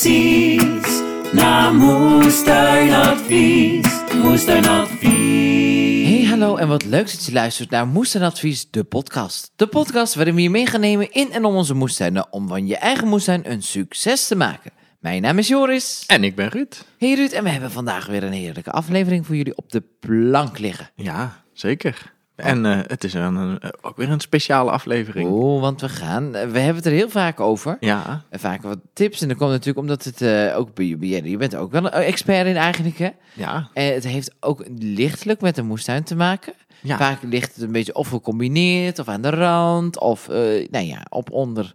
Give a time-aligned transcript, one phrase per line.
[0.00, 1.02] precies.
[1.32, 6.08] Na moestuinadvies, moestuinadvies.
[6.08, 9.52] Hey, hallo en wat leuk dat je luistert naar Moestuinadvies, de podcast.
[9.56, 12.66] De podcast waarin we je mee gaan nemen in en om onze moestuinen om van
[12.66, 14.70] je eigen moestuin een succes te maken.
[15.00, 16.04] Mijn naam is Joris.
[16.06, 16.84] En ik ben Ruud.
[16.98, 20.58] Hey Ruud, en we hebben vandaag weer een heerlijke aflevering voor jullie op de plank
[20.58, 20.90] liggen.
[20.94, 22.16] Ja, zeker.
[22.46, 25.30] En eh, het is een, een- ook weer een speciale aflevering.
[25.30, 27.76] Oh, want we gaan, eh, we hebben het er heel vaak over.
[27.80, 29.20] Ja, En vaak wat tips.
[29.20, 31.90] En dat komt natuurlijk omdat het eh, ook bij je, je bent ook wel een
[31.90, 33.08] expert in eigenlijk, hè?
[33.34, 36.52] ja, En het heeft ook lichtelijk met de moestuin te maken.
[36.80, 36.96] ja.
[36.96, 41.06] Vaak ligt het een beetje of gecombineerd, of aan de rand, of eh, nou ja,
[41.08, 41.74] op onder.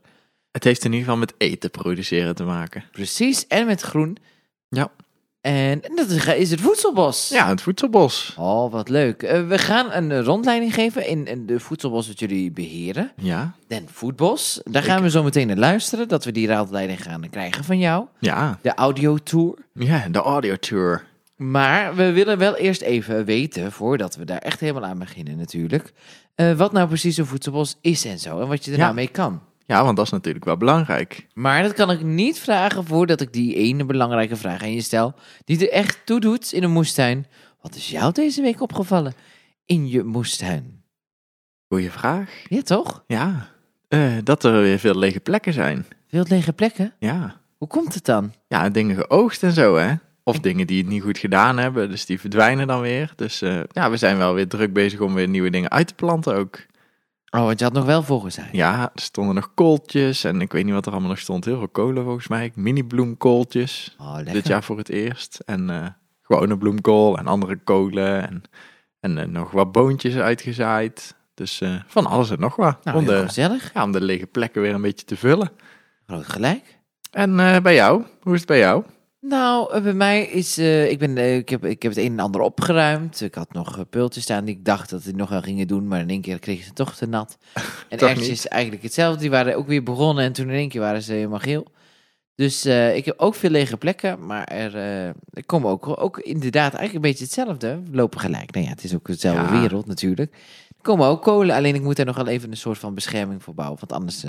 [0.52, 2.84] Het heeft in ieder geval met eten produceren te maken.
[2.92, 4.18] Precies, en met groen.
[4.70, 4.92] Ja.
[5.44, 7.30] En dat is, het voedselbos.
[7.30, 8.36] Ja, het voedselbos.
[8.40, 9.24] Oh, wat leuk.
[9.24, 13.12] Eh, we gaan een eh, rondleiding geven in, in de voedselbos dat jullie beheren.
[13.18, 14.62] Ja, Den Voedbos.
[14.64, 18.06] Daar gaan we zo meteen naar luisteren, dat we die rondleiding gaan krijgen van jou.
[18.20, 19.56] ja, De audiotour.
[19.74, 21.04] ja, de audio tour.
[21.36, 25.92] Maar we willen wel eerst even weten, voordat we daar echt helemaal aan beginnen natuurlijk,
[26.36, 28.42] eh, wat nou precies een voedselbos is en zo.
[28.42, 28.84] En wat je er Ja.
[28.84, 29.42] nou mee kan.
[29.66, 31.28] Ja, want dat is natuurlijk wel belangrijk.
[31.34, 35.14] Maar dat kan ik niet vragen voordat ik die ene belangrijke vraag aan je stel,
[35.46, 37.26] die er echt toe doet in een moestuin.
[37.62, 39.14] Wat is jou deze week opgevallen
[39.66, 40.84] in je moestuin?
[41.68, 42.30] Goeie vraag.
[42.50, 43.04] Ja, toch?
[43.08, 43.50] Ja,
[43.88, 45.86] eh, dat er weer veel lege plekken zijn.
[46.08, 46.94] Veel lege plekken?
[47.00, 48.34] Ja, Hoe komt het dan?
[48.48, 49.94] ja dingen geoogst en zo, hè.
[50.24, 53.14] Of dingen die het niet goed gedaan hebben, dus die verdwijnen dan weer.
[53.16, 55.94] Dus eh, ja, we zijn wel weer druk bezig om weer nieuwe dingen uit te
[55.94, 56.60] planten ook.
[57.36, 58.52] Oh, want je had nog wel volgezaaid.
[58.52, 61.46] Ja, er stonden nog kooltjes en ik weet niet wat er allemaal nog stond.
[61.46, 62.52] Heel veel kolen volgens mij.
[62.56, 63.96] Mini bloemkooltjes.
[64.00, 64.18] Oh.
[64.32, 65.40] Dit jaar voor het eerst.
[65.46, 65.88] En eh,
[66.22, 68.28] gewone bloemkool en andere kolen.
[68.30, 68.44] En,
[69.00, 71.16] en eh, nog wat boontjes uitgezaaid.
[71.34, 72.84] Dus eh, van alles en nog wat.
[72.84, 73.74] Nou, om, heel de, gezellig.
[73.74, 75.52] ja, om de lege plekken weer een beetje te vullen.
[76.08, 76.80] Groot gelijk.
[77.12, 78.04] En bij jou?
[78.22, 78.84] Hoe is het bij jou?
[79.26, 82.12] Nou, eh, bij mij is, eh, ik, ben, eh, ik, heb, ik heb het een
[82.12, 83.22] en ander opgeruimd.
[83.22, 86.00] Ik had nog pultjes staan die ik dacht dat die nog wel gingen doen, maar
[86.00, 87.38] in één keer kregen ze toch te nat.
[87.90, 89.20] En ergens is eigenlijk hetzelfde.
[89.20, 91.68] Die waren ook weer begonnen en toen in één keer waren ze helemaal geel.
[92.36, 95.14] Dus ik heb ook veel lege plekken, maar er,
[95.46, 97.82] komen ook, ook inderdaad eigenlijk een beetje hetzelfde.
[97.90, 98.54] We lopen gelijk.
[98.54, 99.60] Nou ja, het is ook dezelfde Ja.
[99.60, 100.34] wereld natuurlijk.
[100.68, 103.44] Er komen ook kolen, alleen ik moet er nog wel even een soort van bescherming
[103.44, 103.80] voor bouwen.
[103.80, 104.24] Want anders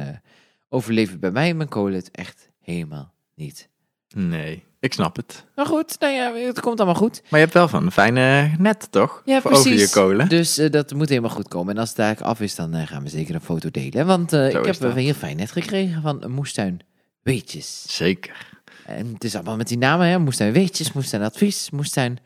[0.69, 3.69] overleven bij mij mijn kolen het echt helemaal niet.
[4.15, 5.45] Nee, ik snap het.
[5.55, 7.23] Maar goed, nou ja, het komt allemaal goed.
[7.23, 9.23] Maar je hebt wel van een fijne net, toch?
[9.25, 9.73] Ja, Voor precies.
[9.73, 10.29] Over je kolen.
[10.29, 11.75] Dus eh, dat moet helemaal goed komen.
[11.75, 14.07] En als het daar af is, dan eh, gaan we zeker een foto delen.
[14.07, 16.81] Want eh, ik heb een heel fijn net gekregen van moestuin
[17.23, 17.85] Weetjes.
[17.87, 18.53] Zeker.
[18.87, 20.19] En het is allemaal met die namen, hè.
[20.19, 22.19] Moestuin Weetjes, Moestuin Advies, Moestuin...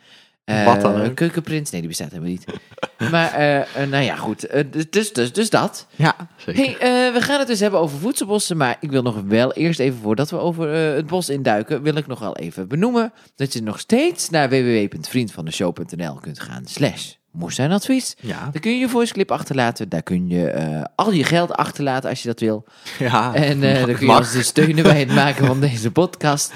[0.48, 1.14] eh, Wat dan ook.
[1.14, 1.70] Keukenprins.
[1.70, 2.44] Nee, die bestaat helemaal niet.
[3.10, 4.46] maar, eh, eh, nou ja, goed.
[4.46, 5.86] Eh, dus, dus, dus dat.
[5.96, 6.76] Ja, zeker.
[6.78, 9.98] Hey, we gaan het dus hebben over voedselbossen, maar ik wil nog wel eerst even,
[10.02, 13.78] voordat we over het bos induiken, wil ik nog wel even benoemen dat je nog
[13.78, 18.16] steeds naar www.vriendvandeshow.nl kunt gaan slash moestuinadvies.
[18.20, 22.10] Ja, Daar kun je je voice clip achterlaten, daar kun je al je geld achterlaten
[22.10, 22.64] als je dat wil.
[22.98, 23.34] ja.
[23.34, 26.52] En dan kun je ons dus steunen bij het maken van deze podcast.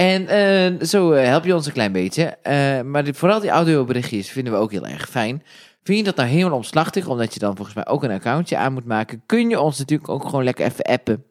[0.00, 2.24] En eh, zo eh, help je ons een klein beetje.
[2.42, 5.42] Eh, maar die- vooral die audioberichtjes vinden we ook heel erg fijn.
[5.82, 8.72] Vind je dat nou helemaal omslachtig, omdat je dan volgens mij ook een accountje aan
[8.72, 11.24] moet maken, kun je ons natuurlijk ook gewoon lekker even appen.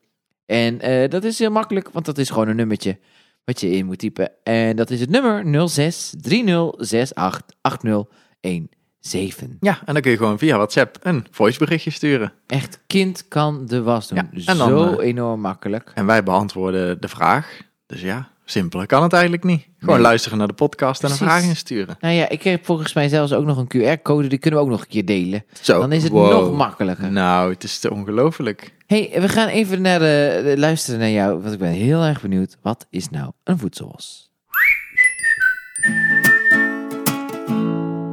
[0.45, 0.77] En
[1.09, 2.97] dat is heel makkelijk, want dat is gewoon een nummertje
[3.45, 4.31] wat je in moet typen.
[4.43, 9.57] En dat is het nummer 06 3068 8017.
[9.59, 12.33] Ja, en dan kun je gewoon via WhatsApp een voiceberichtje sturen.
[12.47, 14.17] Echt, kind kan de was doen.
[14.31, 15.91] Ja, en dan, Zo enorm makkelijk.
[15.95, 17.61] En wij beantwoorden de vraag.
[17.85, 19.67] Dus ja, simpeler kan het eigenlijk niet.
[19.79, 20.03] Gewoon Nee.
[20.03, 21.33] luisteren naar de podcast en een Precies.
[21.35, 21.97] vraag insturen.
[21.99, 24.27] Nou ja, ik heb volgens mij zelfs ook nog een QR-code.
[24.27, 25.43] Die kunnen we ook nog een keer delen.
[25.61, 26.31] Zo, Dan is het wow.
[26.31, 27.11] nog makkelijker.
[27.11, 28.73] Nou, het is te ongelooflijk.
[28.87, 31.41] hey, we gaan even naar de, de- luisteren naar jou.
[31.41, 32.57] Want ik ben heel erg benieuwd.
[32.61, 34.27] Wat is nou een voedselbos?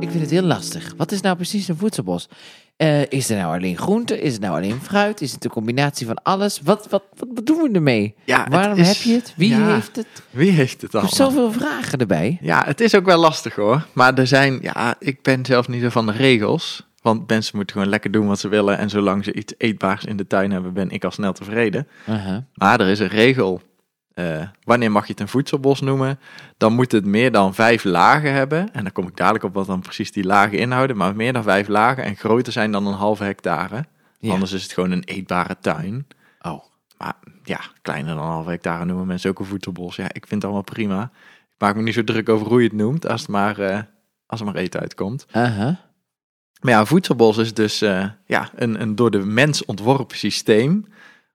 [0.01, 0.95] Ik vind het heel lastig.
[0.97, 2.29] Wat is nou precies een voedselbos?
[2.77, 4.21] Eh, is er nou alleen groente?
[4.21, 5.21] Is het nou alleen fruit?
[5.21, 6.61] Is het een combinatie van alles?
[6.65, 8.15] Wat, wat, wat, doen we ermee?
[8.25, 9.33] Ja, Waarom is- heb je het?
[9.37, 9.75] Wie ja.
[9.75, 10.07] heeft het?
[10.31, 11.01] Wie heeft het Ik al?
[11.01, 12.39] heb zoveel vragen erbij.
[12.41, 13.87] Ja, het is ook wel lastig hoor.
[13.93, 16.87] Maar er zijn, ja, ik ben zelf niet zo van de regels.
[17.03, 18.79] Want mensen moeten gewoon lekker doen wat ze willen.
[18.79, 21.87] En zolang ze iets eetbaars in de tuin hebben, ben ik al snel tevreden.
[22.55, 23.61] Maar er is een regel.
[24.17, 26.19] Eh, wanneer mag je het een voedselbos noemen?
[26.57, 28.73] Dan moet het meer dan vijf lagen hebben.
[28.73, 30.97] En dan kom ik dadelijk op wat dan precies die lagen inhouden.
[30.97, 33.85] Maar meer dan vijf lagen en groter zijn dan een halve hectare.
[34.19, 34.33] Ja.
[34.33, 36.07] Anders is het gewoon een eetbare tuin.
[36.41, 36.65] Oh.
[36.99, 39.97] Maar ja, kleiner dan een halve hectare noemen mensen ook een voedselbos.
[39.97, 41.03] Ja, ik vind het allemaal prima.
[41.45, 43.81] Ik maak me niet zo druk over hoe je het noemt, als, het maar, eh,
[44.27, 45.27] als er maar eten uitkomt.
[45.29, 45.77] Uh-huh.
[46.61, 50.87] Maar ja, een voedselbos is dus eh, ja, een, een door de mens ontworpen systeem.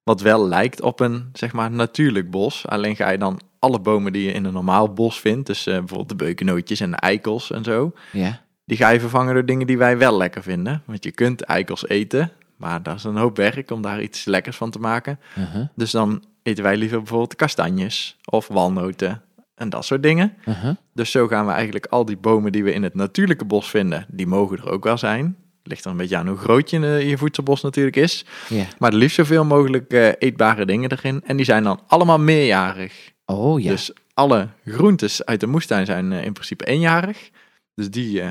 [0.04, 2.68] Wat wel lijkt op een, zeg maar, natuurlijk bos.
[2.68, 5.78] Alleen ga je dan alle bomen die je in een normaal bos vindt, dus eh,
[5.78, 8.42] bijvoorbeeld de beukennootjes en de eikels en zo, Ja.
[8.66, 10.84] die ga je vervangen door dingen die wij wel lekker vinden.
[10.86, 14.58] Want je kunt eikels eten, maar dat is een hoop werk om daar iets lekkers
[14.58, 15.20] van te maken.
[15.40, 15.68] Uh-huh.
[15.76, 19.22] Dus dan eten wij liever bijvoorbeeld kastanjes of walnoten
[19.56, 20.34] en dat soort dingen.
[20.46, 20.76] Uh-huh.
[20.94, 24.06] Dus zo gaan we eigenlijk al die bomen die we in het natuurlijke bos vinden,
[24.10, 25.36] die mogen er ook wel zijn.
[25.64, 28.26] Ligt er een beetje aan hoe groot je, eh, je voedselbos natuurlijk is.
[28.50, 28.66] Ja.
[28.78, 31.22] Maar liefst zoveel mogelijk eh, eetbare dingen erin.
[31.26, 33.12] En die zijn dan allemaal meerjarig.
[33.26, 33.70] Oh ja.
[33.70, 37.30] Dus alle groentes uit de moestuin zijn eh, in principe eenjarig.
[37.76, 38.24] Dus die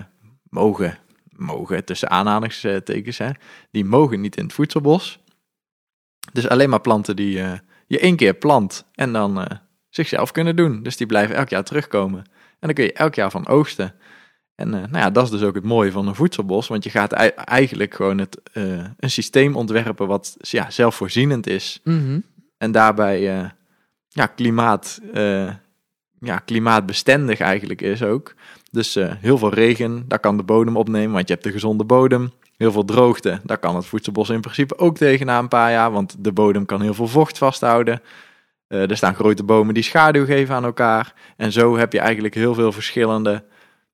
[0.43, 0.99] mogen,
[1.29, 3.31] mogen tussen aanhalingstekens, hè,
[3.71, 5.19] die mogen niet in het voedselbos.
[6.33, 7.33] Dus alleen maar planten die
[7.87, 10.83] je één keer plant en dan zichzelf kunnen doen.
[10.83, 12.25] Dus die blijven elk jaar terugkomen.
[12.61, 13.95] En dan kun je elk jaar van oogsten.
[14.61, 16.69] En eh, nou ja, dat is dus ook het mooie van een voedselbos.
[16.69, 21.81] Want je gaat ei- eigenlijk gewoon het, eh, een systeem ontwerpen wat ja, zelfvoorzienend is.
[21.85, 22.21] Mhm.
[22.59, 23.49] En daarbij eh,
[24.09, 25.01] ja, klimaat,
[26.21, 28.35] ja, klimaatbestendig eigenlijk is ook.
[28.71, 32.33] Dus heel veel regen, daar kan de bodem opnemen, want je hebt een gezonde bodem.
[32.57, 35.91] Heel veel droogte, daar kan het voedselbos in principe ook tegen na een paar jaar,
[35.93, 38.03] want de bodem kan heel veel vocht vasthouden.
[38.69, 41.15] Er staan grote bomen die schaduw geven aan elkaar.
[41.37, 43.45] En zo heb je eigenlijk heel veel verschillende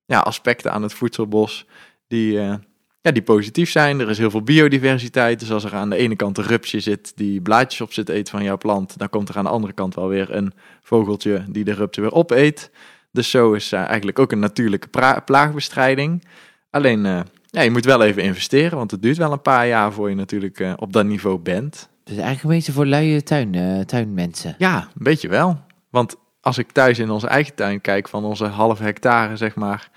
[0.06, 1.66] ja, aspecten aan het voedselbos
[2.08, 2.54] die, eh,
[3.00, 4.00] ja, die positief zijn.
[4.00, 5.40] Er is heel veel biodiversiteit.
[5.40, 8.32] Dus als er aan de ene kant een rupsje zit die blaadjes op zit eten
[8.32, 11.64] van jouw plant, dan komt er aan de andere kant wel weer een vogeltje die
[11.64, 12.70] de rupsen weer opeet.
[13.12, 14.88] Dus zo is eh, eigenlijk ook een natuurlijke
[15.24, 16.24] plaagbestrijding.
[16.70, 17.20] Alleen, eh,
[17.50, 20.14] ja, je moet wel even investeren, want het duurt wel een paar jaar voor je
[20.14, 21.88] natuurlijk op dat niveau bent.
[22.04, 24.54] Dus eigenlijk een beetje voor luie tuin, tuinmensen.
[24.58, 25.60] Ja, een beetje wel.
[25.90, 26.16] Want
[26.46, 29.90] als ik thuis in onze eigen tuin kijk van onze half hectare, zeg maar.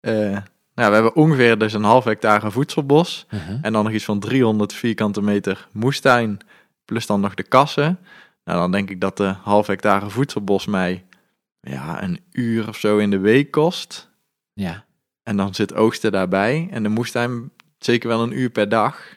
[0.00, 0.36] eh,
[0.74, 3.26] nou, we hebben ongeveer dus een half hectare voedselbos.
[3.30, 3.58] Uh-huh.
[3.62, 6.38] En dan nog iets van 300 vierkante meter moestuin.
[6.84, 7.98] Plus dan nog de kassen.
[8.44, 11.04] Nou, dan denk ik dat de half hectare voedselbos mij
[11.60, 14.10] ja, een uur of zo in de week kost.
[14.52, 14.84] Ja.
[15.22, 16.68] En dan zit oogsten daarbij.
[16.70, 19.16] En de moestuin zeker wel een uur per dag.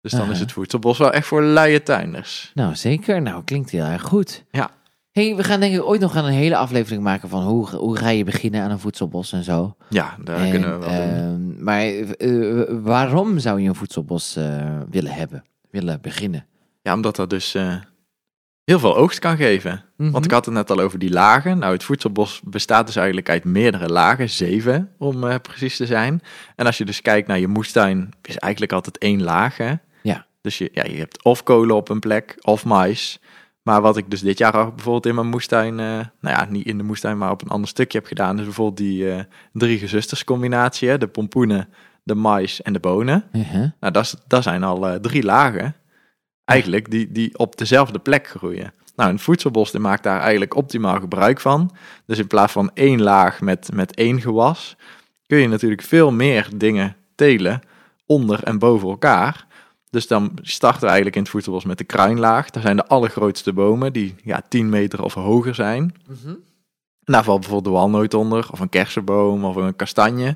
[0.00, 2.50] Dus dan is het voedselbos wel echt voor luie tuinders.
[2.54, 3.22] Nou, zeker.
[3.22, 4.44] Nou, klinkt heel erg goed.
[4.50, 4.70] Ja.
[5.14, 8.08] Hey, we gaan denk ik ooit nog een hele aflevering maken van hoe, hoe ga
[8.08, 9.76] je beginnen aan een voedselbos en zo.
[9.88, 11.14] Ja, daar En, kunnen we wel doen.
[11.16, 15.44] ehm, maar eh, waarom zou je een voedselbos eh, willen hebben?
[15.70, 16.46] Willen beginnen?
[16.82, 17.74] Ja, omdat dat dus eh,
[18.64, 19.84] heel veel oogst kan geven.
[19.96, 21.58] Want ik had het net al over die lagen.
[21.58, 26.20] Nou, het voedselbos bestaat dus eigenlijk uit meerdere lagen, zeven om precies te zijn.
[26.56, 29.56] En als je dus kijkt naar je moestuin, is eigenlijk altijd één laag.
[29.56, 29.72] Hè?
[30.02, 30.26] Ja.
[30.40, 33.20] Dus je, ja, je hebt of kolen op een plek of mais.
[33.64, 36.66] Maar wat ik dus dit jaar ook bijvoorbeeld in mijn moestuin, eh, nou ja, niet
[36.66, 39.20] in de moestuin, maar op een ander stukje heb gedaan, is bijvoorbeeld die eh,
[39.52, 40.98] drie gezusters combinatie, hè?
[40.98, 41.68] de pompoenen,
[42.02, 43.24] de mais en de bonen.
[43.32, 43.70] Uh-huh.
[43.80, 43.92] Nou,
[44.26, 45.76] dat, zijn al eh, drie lagen,
[46.44, 48.72] eigenlijk, die, die op dezelfde plek groeien.
[48.96, 51.70] Nou, een voedselbos die maakt daar eigenlijk optimaal gebruik van.
[52.06, 54.76] Dus in plaats van één laag met, met één gewas,
[55.26, 57.60] kun je natuurlijk veel meer dingen telen
[58.06, 59.46] onder en boven elkaar.
[59.94, 62.50] Dus dan starten we eigenlijk in het voedselbos met de kruinlaag.
[62.50, 65.94] Daar zijn de allergrootste bomen die ja, 10 meter of hoger zijn.
[67.04, 70.26] En daar valt bijvoorbeeld de walnoot onder, of een kersenboom, of een kastanje.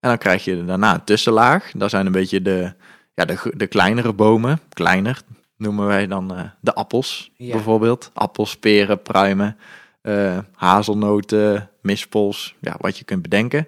[0.00, 1.70] En dan krijg je daarna een tussenlaag.
[1.74, 2.72] Daar zijn een beetje de,
[3.14, 4.60] ja, de, de kleinere bomen.
[4.72, 5.22] Kleiner
[5.56, 7.52] noemen wij dan eh, de appels, Ja.
[7.52, 8.10] bijvoorbeeld.
[8.14, 9.56] Appels, peren, pruimen,
[10.02, 13.66] eh, hazelnoten, mispols, ja, wat je kunt bedenken.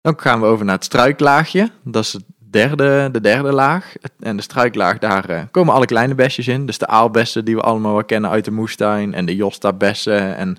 [0.00, 1.70] Dan gaan we over naar het struiklaagje.
[1.82, 3.94] Dat is het derde, de derde laag.
[4.20, 6.66] En de struiklaag, daar eh, komen alle kleine besjes in.
[6.66, 9.14] Dus de aalbessen die we allemaal wel kennen uit de moestuin.
[9.14, 10.36] En de josta-bessen.
[10.36, 10.56] En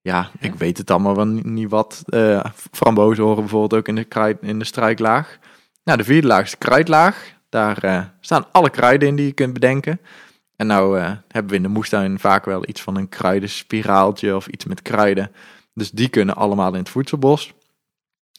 [0.00, 2.02] ja, ik weet het allemaal wel niet, wat.
[2.06, 5.38] Eh frambozen horen bijvoorbeeld ook in de, kruid, in de struiklaag.
[5.84, 7.32] Nou, de vierde laag is de kruidlaag.
[7.48, 10.00] Daar eh, staan alle kruiden in die je kunt bedenken.
[10.56, 14.64] En nou hebben we in de moestuin vaak wel iets van een kruidenspiraaltje of iets
[14.64, 15.30] met kruiden.
[15.74, 17.54] Dus die kunnen allemaal in het voedselbos.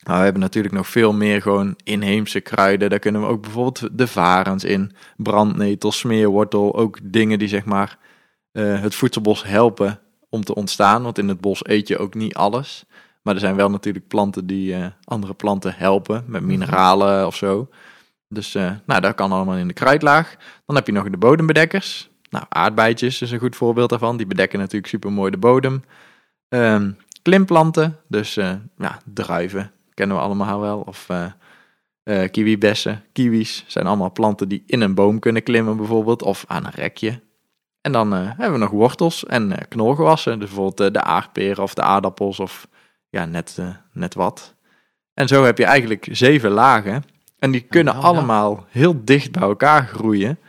[0.03, 2.89] Nou, we hebben natuurlijk nog veel meer gewoon inheemse kruiden.
[2.89, 6.75] Daar kunnen we ook bijvoorbeeld de varens in, brandnetel, smeerwortel.
[6.75, 7.97] Ook dingen die zeg maar
[8.51, 11.03] eh, het voedselbos helpen om te ontstaan.
[11.03, 12.85] Want in het bos eet je ook niet alles.
[13.21, 17.69] Maar er zijn wel natuurlijk planten die eh, andere planten helpen met mineralen of zo.
[18.27, 20.35] Dus eh, nou, dat kan allemaal in de kruidlaag.
[20.65, 22.09] Dan heb je nog de bodembedekkers.
[22.29, 24.17] Nou, aardbeidjes is een goed voorbeeld daarvan.
[24.17, 25.83] Die bedekken natuurlijk super mooi de bodem.
[26.47, 26.91] Ehm,
[27.21, 28.33] klimplanten, dus
[28.77, 30.79] ja, druiven kennen we allemaal wel.
[30.79, 31.09] Of
[32.03, 36.21] eh, kiwibessen, kiwis zijn allemaal planten die in een boom kunnen klimmen bijvoorbeeld.
[36.21, 37.19] Of aan een rekje.
[37.81, 40.39] En dan eh, hebben we nog wortels en eh, knolgewassen.
[40.39, 42.67] Dus bijvoorbeeld de aardperen of de aardappels of
[43.09, 43.59] ja, net,
[43.93, 44.55] net wat.
[45.13, 47.03] En zo heb je eigenlijk zeven lagen.
[47.39, 50.39] En die kunnen allemaal heel dicht bij elkaar groeien.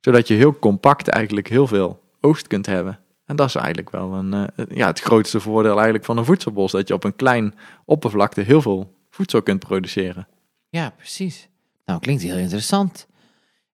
[0.00, 2.98] Zodat je heel compact eigenlijk heel veel oogst kunt hebben.
[3.24, 6.72] En dat is eigenlijk wel een, ja, het grootste voordeel eigenlijk van een voedselbos.
[6.72, 10.28] Dat je op een klein oppervlakte heel veel voedsel kunt produceren.
[10.68, 11.48] Ja, precies.
[11.84, 13.06] Nou, klinkt heel interessant.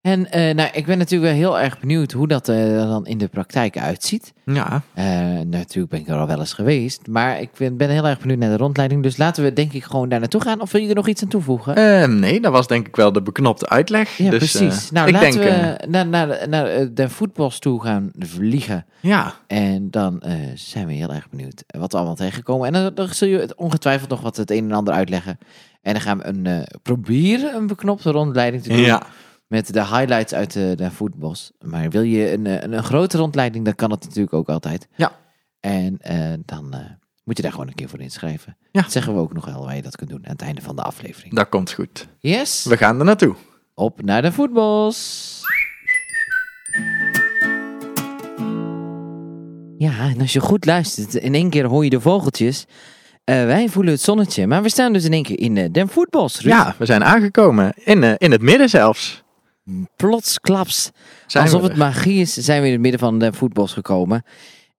[0.03, 3.07] En eh, nou, ik ben natuurlijk wel heel erg benieuwd hoe dat eh, er dan
[3.07, 4.33] in de praktijk uitziet.
[4.45, 5.05] Ja, Eh,
[5.47, 8.39] natuurlijk ben ik er al wel eens geweest, maar ik ben, ben heel erg benieuwd
[8.39, 9.03] naar de rondleiding.
[9.03, 10.61] Dus laten we denk ik gewoon daar naartoe gaan.
[10.61, 11.75] Of wil je er nog iets aan toevoegen?
[12.19, 14.17] Nee, dat was denk ik wel de beknopte uitleg.
[14.17, 14.91] ja, dus, precies.
[14.91, 15.43] nou, ik laten denk,
[15.81, 18.85] we naar, naar, de- naar de voetbals toe gaan vliegen.
[19.01, 20.23] ja, En dan
[20.55, 22.67] zijn we heel erg benieuwd wat we allemaal tegenkomen.
[22.67, 25.39] En dan, dan zul je het ongetwijfeld nog wat het een en ander uitleggen.
[25.83, 28.79] En dan gaan we een, proberen een beknopte rondleiding te doen.
[28.81, 29.03] ja,
[29.53, 31.53] Met de highlights uit de, de voetbals.
[31.61, 34.89] Maar wil je een, eh, een, een grote rondleiding, dan kan dat natuurlijk ook altijd.
[34.97, 35.13] Ja.
[35.61, 36.81] En eh, dan eh,
[37.25, 38.57] moet je daar gewoon een keer voor inschrijven.
[38.71, 38.83] Ja.
[38.83, 40.77] Dat zeggen we ook nog wel waar je dat kunt doen aan het einde van
[40.77, 41.35] de aflevering.
[41.35, 42.09] dat komt goed.
[42.19, 43.35] Yes, We gaan er naartoe.
[43.75, 45.41] op naar de voetbals.
[49.79, 52.67] Ja, en als je goed luistert, in één keer hoor je de vogeltjes.
[53.25, 56.41] Wij voelen het zonnetje, maar we staan dus in één keer in den voetbals.
[56.41, 56.53] Ruud.
[56.53, 57.73] Ja, we zijn aangekomen.
[57.77, 59.22] In, in het midden zelfs.
[59.97, 60.91] Plotsklaps.
[61.27, 64.25] Zijn Alsof het magie is, zijn we in het midden van de voetbals gekomen.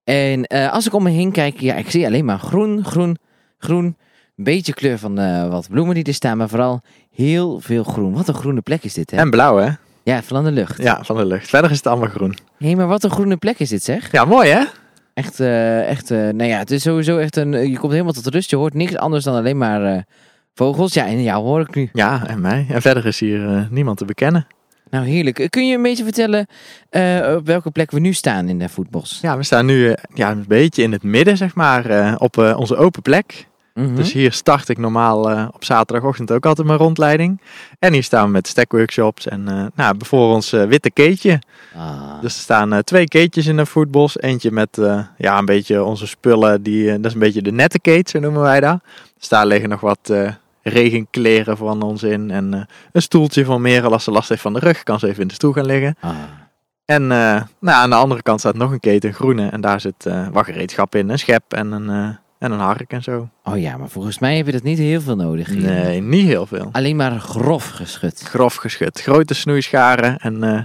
[0.04, 3.18] En eh, als ik om me heen kijk, ja, ik zie alleen maar groen, groen,
[3.58, 3.98] groen.
[4.38, 8.14] Een beetje kleur van eh, wat bloemen die er staan, maar vooral heel veel groen.
[8.14, 9.18] Wat een groene plek is dit, hè?
[9.18, 9.70] En blauw, hè?
[10.04, 10.82] Ja, van de lucht.
[10.82, 11.50] Ja, van de lucht.
[11.50, 12.36] Verder is het allemaal groen.
[12.58, 14.12] Hé, maar wat een groene plek is dit, zeg.
[14.12, 14.64] Ja, mooi, hè?
[15.14, 18.50] Echt, eh, echt, nou ja, het is sowieso echt een, je komt helemaal tot rust.
[18.50, 20.06] Je hoort niks anders dan alleen maar
[20.54, 20.94] vogels.
[20.94, 21.90] Ja, en jou hoor ik nu.
[21.94, 22.66] Ja, en mij.
[22.70, 24.48] En verder is hier niemand te bekennen.
[24.90, 25.40] Nou, heerlijk.
[25.40, 26.48] Eh, Kun je een beetje vertellen
[26.90, 29.20] eh, op welke plek we nu staan in de voetbos?
[29.22, 32.76] Ja, we staan nu eh, ja, een beetje in het midden, zeg maar, op onze
[32.76, 33.48] open plek.
[33.74, 33.96] Mhm.
[33.96, 37.42] Dus hier start ik normaal op zaterdagochtend ook altijd mijn rondleiding.
[37.80, 41.42] En hier staan we met stackworkshops en nou, voor ons witte keetje.
[41.76, 42.22] Ah.
[42.22, 44.20] Dus er staan twee keetjes in een voetbos.
[44.20, 44.82] Eentje met
[45.18, 46.64] ja, een beetje onze spullen.
[46.64, 48.80] Die, dat is een beetje de nette keet, zo noemen wij dat.
[49.18, 50.14] Dus daar liggen nog wat
[50.64, 52.32] regenkleren van ons in.
[52.32, 54.84] En eh, een stoeltje van Merel als ze last heeft van de rug.
[54.84, 55.96] Kan ze even in de stoel gaan liggen.
[56.00, 56.16] Ah.
[56.86, 59.50] En eh, nou, aan de andere kant staat nog een keet, een groene.
[59.50, 61.10] En daar zit eh wat gereedschap in.
[61.10, 63.30] Een schep en een, eh, en een hark en zo.
[63.44, 65.62] Oh ja, maar volgens mij heb je dat niet heel veel nodig hier.
[65.62, 66.70] Nee, niet heel veel.
[66.72, 68.20] Alleen maar grof geschud.
[68.20, 69.02] Grof geschud.
[69.02, 70.62] Grote snoeischaren en eh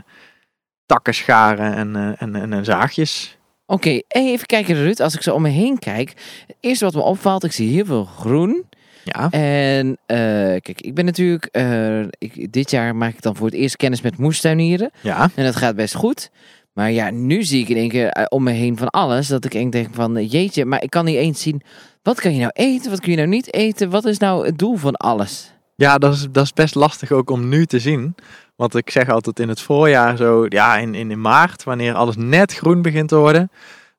[0.89, 3.39] takkenscharen en, eh, en, en, en zaagjes.
[3.67, 5.01] Oké, even kijken Ruud.
[5.01, 6.09] Als ik zo om me heen kijk.
[6.47, 8.65] Het eerste wat me opvalt, ik zie heel veel groen.
[9.09, 10.17] Ja, En eh,
[10.61, 11.45] kijk, ik ben natuurlijk...
[11.45, 14.91] eh, ik, dit jaar maak ik dan voor het eerst kennis met moestuinieren.
[15.01, 15.31] ja.
[15.35, 16.31] En dat gaat best goed.
[16.73, 19.29] Maar ja, nu zie ik in één keer eh, om me heen van alles.
[19.29, 21.63] Dat ik één denk van, jeetje, maar ik kan niet eens zien...
[22.03, 22.91] Wat kan je nou eten?
[22.91, 23.91] Wat kun je nou niet eten?
[23.91, 25.53] Wat is nou het doel van alles?
[25.75, 28.15] Ja, dat is, dat is best lastig ook om nu te zien.
[28.57, 32.55] Want ik zeg altijd in het voorjaar zo, ja, in, in maart, wanneer alles net
[32.55, 33.51] groen begint te worden,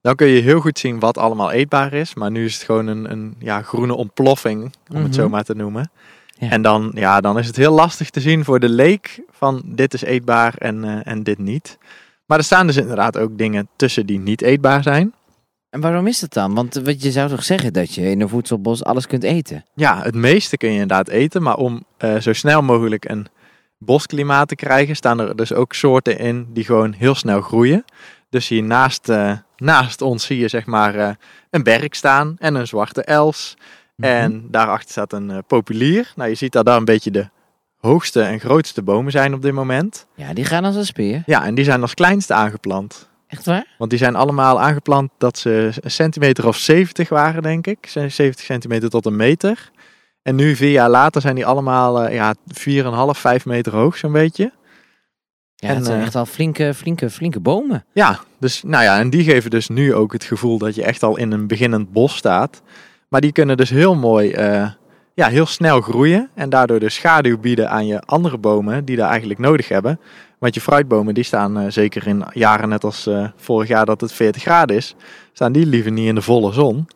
[0.01, 2.13] dan kun je heel goed zien wat allemaal eetbaar is.
[2.13, 5.03] Maar nu is het gewoon een, een ja, groene ontploffing, om Mhm.
[5.03, 5.91] het zo maar te noemen.
[6.37, 6.49] Ja.
[6.49, 9.93] En dan, ja, dan is het heel lastig te zien voor de leek van dit
[9.93, 11.77] is eetbaar en, eh, en dit niet.
[12.25, 15.13] Maar er staan dus inderdaad ook dingen tussen die niet eetbaar zijn.
[15.69, 16.53] En waarom is dat dan?
[16.55, 19.65] Want eh, wat je zou toch zeggen dat je in een voedselbos alles kunt eten?
[19.75, 23.27] Ja, het meeste kun je inderdaad eten, maar om eh, zo snel mogelijk een
[23.77, 27.85] bosklimaat te krijgen, staan er dus ook soorten in die gewoon heel snel groeien.
[28.29, 29.09] Dus hier naast,
[29.59, 31.09] naast ons zie je zeg maar eh,
[31.49, 33.57] een berk staan en een zwarte els.
[33.95, 34.09] Mhm.
[34.09, 36.11] En daarachter staat een eh, populier.
[36.15, 37.29] Nou, je ziet dat daar een beetje de
[37.77, 40.05] hoogste en grootste bomen zijn op dit moment.
[40.15, 41.23] Ja, die gaan als een speer.
[41.25, 43.09] Ja, en die zijn als kleinste aangeplant.
[43.27, 43.65] Echt waar?
[43.77, 47.87] Want die zijn allemaal aangeplant dat ze een centimeter of 70 waren, denk ik.
[47.87, 49.71] 70 centimeter tot een meter.
[50.21, 52.35] En nu, vier jaar later, zijn die allemaal eh, ja,
[53.15, 54.51] 4,5, 5 meter hoog, zo'n beetje.
[55.61, 57.85] Ja, En, het zijn eh, echt al flinke, flinke, flinke bomen.
[57.93, 61.03] Ja, dus nou ja, en die geven dus nu ook het gevoel dat je echt
[61.03, 62.61] al in een beginnend bos staat.
[63.07, 64.69] Maar die kunnen dus heel mooi, eh,
[65.13, 66.29] ja, heel snel groeien.
[66.35, 69.99] En daardoor dus schaduw bieden aan je andere bomen die daar eigenlijk nodig hebben.
[70.37, 74.11] Want je fruitbomen, die staan eh, zeker in jaren net als vorig jaar dat het
[74.11, 74.95] 40 graden is,
[75.33, 76.87] staan die liever niet in de volle zon.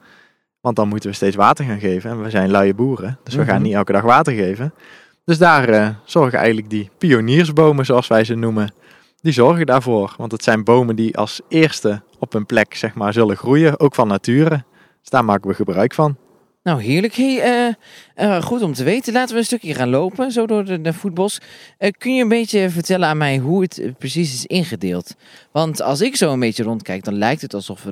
[0.61, 2.09] Want dan moeten we steeds water gaan geven.
[2.09, 3.63] En we zijn luie boeren, dus we gaan Mhm.
[3.63, 4.73] niet elke dag water geven.
[5.25, 8.73] Dus daar eh, zorgen eigenlijk die pioniersbomen, zoals wij ze noemen,
[9.21, 10.13] die zorgen daarvoor.
[10.17, 13.95] Want het zijn bomen die als eerste op een plek zeg maar, zullen groeien, ook
[13.95, 14.63] van nature.
[14.99, 16.17] Dus daar maken we gebruik van.
[16.63, 17.15] Nou, heerlijk.
[17.15, 17.73] Hey, eh,
[18.15, 19.13] eh, goed om te weten.
[19.13, 21.39] Laten we een stukje gaan lopen, zo door de, de voetbos.
[21.77, 25.15] Eh, kun je een beetje vertellen aan mij hoe het precies is ingedeeld?
[25.51, 27.91] Want als ik zo een beetje rondkijk, dan lijkt het alsof er...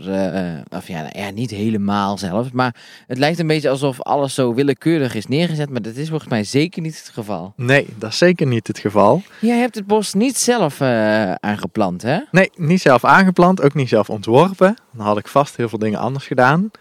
[0.69, 2.51] of ja, nou ja, niet helemaal zelfs.
[2.51, 2.75] Maar
[3.07, 5.69] het lijkt een beetje alsof alles zo willekeurig is neergezet.
[5.69, 7.53] Maar dat is volgens mij zeker niet het geval.
[7.55, 9.21] Nee, dat is zeker niet het geval.
[9.41, 12.19] Jij hebt het bos niet zelf aangeplant, hè?
[12.31, 14.75] Nee, niet zelf aangeplant, ook niet zelf ontworpen.
[14.91, 16.71] Dan had ik vast heel veel dingen anders gedaan.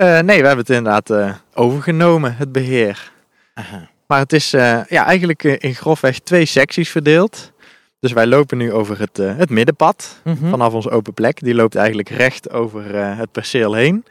[0.00, 3.12] Eh, nee, we hebben het inderdaad eh, overgenomen, het beheer.
[3.54, 3.88] Aha.
[4.06, 7.52] Maar het is eh, ja, eigenlijk in grofweg twee secties verdeeld.
[7.98, 10.50] Dus wij lopen nu over het, het middenpad Mhm.
[10.50, 11.40] vanaf onze open plek.
[11.40, 14.04] Die loopt eigenlijk recht over het perceel heen.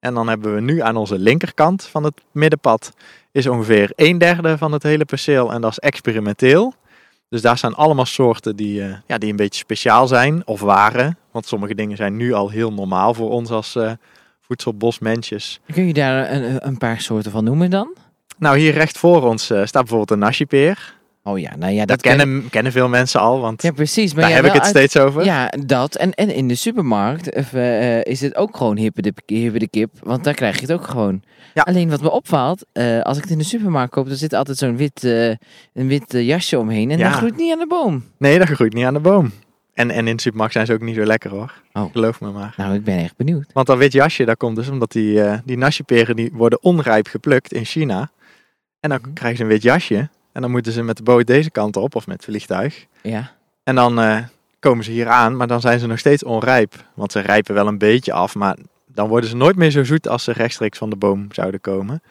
[0.00, 2.92] En dan hebben we nu aan onze linkerkant van het middenpad
[3.32, 5.52] is ongeveer een derde van het hele perceel.
[5.52, 6.74] En dat is experimenteel.
[7.28, 11.18] Dus daar staan allemaal soorten die, ja, die een beetje speciaal zijn of waren.
[11.30, 13.76] Want sommige dingen zijn nu al heel normaal voor ons als
[14.50, 15.60] voedselbosmensjes.
[15.72, 17.94] Kun je daar een, een paar soorten van noemen dan?
[18.38, 20.98] Nou, hier recht voor ons eh, staat bijvoorbeeld een nashipeer.
[21.22, 24.12] Oh ja, nou ja, dat, Dat, ken- kennen, kennen veel mensen al, want Ja, precies.
[24.14, 25.24] Maar daar ja, heb ik wel het uit- steeds over.
[25.24, 25.94] Ja, dat.
[25.94, 29.68] En, en in de supermarkt of, eh, is het ook gewoon hippe de, hippe de
[29.68, 29.90] kip.
[30.02, 31.22] Want daar krijg je het ook gewoon.
[31.54, 31.62] Ja.
[31.62, 34.58] Alleen wat me opvalt, eh, als ik het in de supermarkt koop, dan zit altijd
[34.58, 36.90] zo'n wit, eh, een wit eh, jasje omheen.
[36.90, 38.04] En dat groeit niet aan de boom.
[38.18, 39.32] Nee, dat groeit niet aan de boom.
[39.80, 41.52] En, en in de supermarkt zijn ze ook niet zo lekker hoor.
[41.72, 41.92] Oh.
[41.92, 42.54] Geloof me maar.
[42.56, 43.46] Nou, ik ben echt benieuwd.
[43.52, 47.06] Want dat wit jasje, dat komt dus omdat die, eh die nashiperen die worden onrijp
[47.08, 48.10] geplukt in China.
[48.80, 49.12] En dan Mhm.
[49.12, 50.08] krijgen ze een wit jasje.
[50.32, 52.86] En dan moeten ze met de boot deze kant op of met het vliegtuig.
[53.02, 53.30] Ja.
[53.64, 54.18] En dan eh,
[54.60, 56.74] komen ze hier aan, maar dan zijn ze nog steeds onrijp.
[56.94, 58.56] Want ze rijpen wel een beetje af, maar
[58.86, 62.02] dan worden ze nooit meer zo zoet als ze rechtstreeks van de boom zouden komen.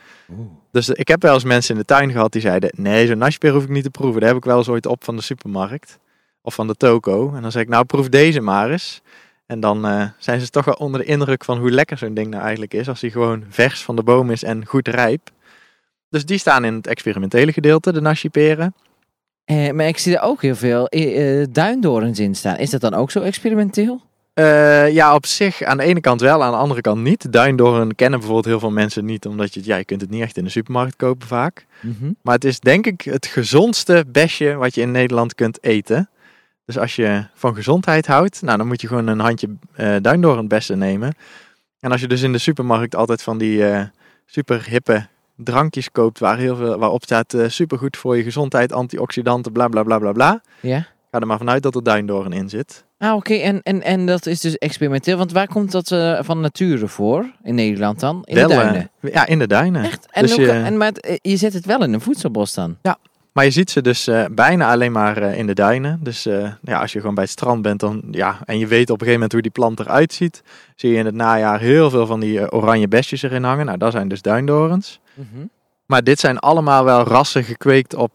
[0.72, 3.52] Dus ik heb wel eens mensen in de tuin gehad die zeiden: Nee, zo'n nashpeer
[3.54, 4.20] hoef ik niet te proeven.
[4.20, 6.00] Daar heb ik wel eens ooit op van de supermarkt
[6.50, 7.34] of van de toko.
[7.36, 9.02] En dan zeg ik: Nou, proef deze maar eens.
[9.46, 12.28] En dan eh, zijn ze toch wel onder de indruk van hoe lekker zo'n ding
[12.28, 12.90] nou eigenlijk is.
[12.90, 15.30] Als die gewoon vers van de boom is en goed rijp.
[16.10, 18.74] Dus die staan in het experimentele gedeelte, de nashiperen.
[19.46, 22.58] Eh, maar ik zie er ook heel veel eh, eh, duindorens in staan.
[22.58, 24.02] Is dat dan ook zo experimenteel?
[24.40, 27.32] Eh, ja, op zich aan de ene kant wel, aan de andere kant niet.
[27.32, 30.38] Duindoorn kennen bijvoorbeeld heel veel mensen niet, omdat je, ja, je kunt het niet echt
[30.38, 31.66] in de supermarkt kopen vaak.
[31.82, 32.12] Mhm.
[32.22, 36.10] Maar het is denk ik het gezondste besje wat je in Nederland kunt eten.
[36.70, 40.78] Dus als je van gezondheid houdt, nou, dan moet je gewoon een handje eh duindoornbessen
[40.78, 41.14] nemen.
[41.80, 43.84] En als je dus in de supermarkt altijd van die eh,
[44.26, 45.06] super hippe
[45.36, 49.84] drankjes koopt waar heel veel, waarop staat eh, supergoed voor je gezondheid, antioxidanten, bla bla
[49.84, 50.42] bla bla bla.
[50.60, 50.86] Ja.
[51.12, 52.84] Ga er maar vanuit dat er duindoorn in zit.
[52.98, 53.34] Ah, oké.
[53.34, 55.18] En, en, en dat is dus experimenteel.
[55.18, 57.26] Want waar komt dat eh, van nature voor?
[57.44, 58.22] In Nederland dan?
[58.26, 58.90] In Wel, de duinen?
[59.02, 59.84] ja, in de duinen.
[59.84, 60.08] Echt?
[60.12, 62.78] En, dus je- en, maar het- je zet het wel in een voedselbos dan?
[63.40, 66.00] Maar je ziet ze dus eh, bijna alleen maar eh, in de duinen.
[66.04, 68.90] Dus eh, ja, als je gewoon bij het strand bent dan, ja, en je weet
[68.90, 70.44] op een gegeven moment hoe die plant eruit ziet,
[70.76, 73.66] zie je in het najaar heel veel van die oranje besjes erin hangen.
[73.66, 75.00] Nou, dat zijn dus duindorens.
[75.86, 78.12] Maar dit zijn allemaal wel rassen gekweekt op,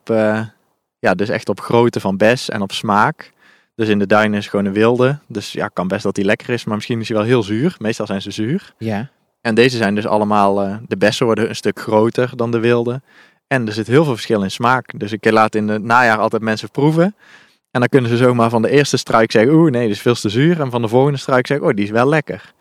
[0.98, 3.32] ja, dus echt op grootte van bes en op smaak.
[3.74, 5.18] Dus in de duinen is gewoon een wilde.
[5.26, 7.76] Dus ja, kan best dat die lekker is, maar misschien is hij wel heel zuur.
[7.78, 8.74] Meestal zijn ze zuur.
[8.78, 9.10] Ja.
[9.40, 13.00] En deze zijn dus allemaal, de bessen worden een stuk groter dan de wilde.
[13.46, 14.98] En er zit heel veel verschil in smaak.
[14.98, 17.14] Dus ik laat in het najaar altijd mensen proeven.
[17.70, 20.14] En dan kunnen ze zomaar van de eerste struik zeggen, oeh nee, dit is veel
[20.14, 20.60] te zuur.
[20.60, 22.54] En van de volgende struik zeggen, oh die is wel lekker.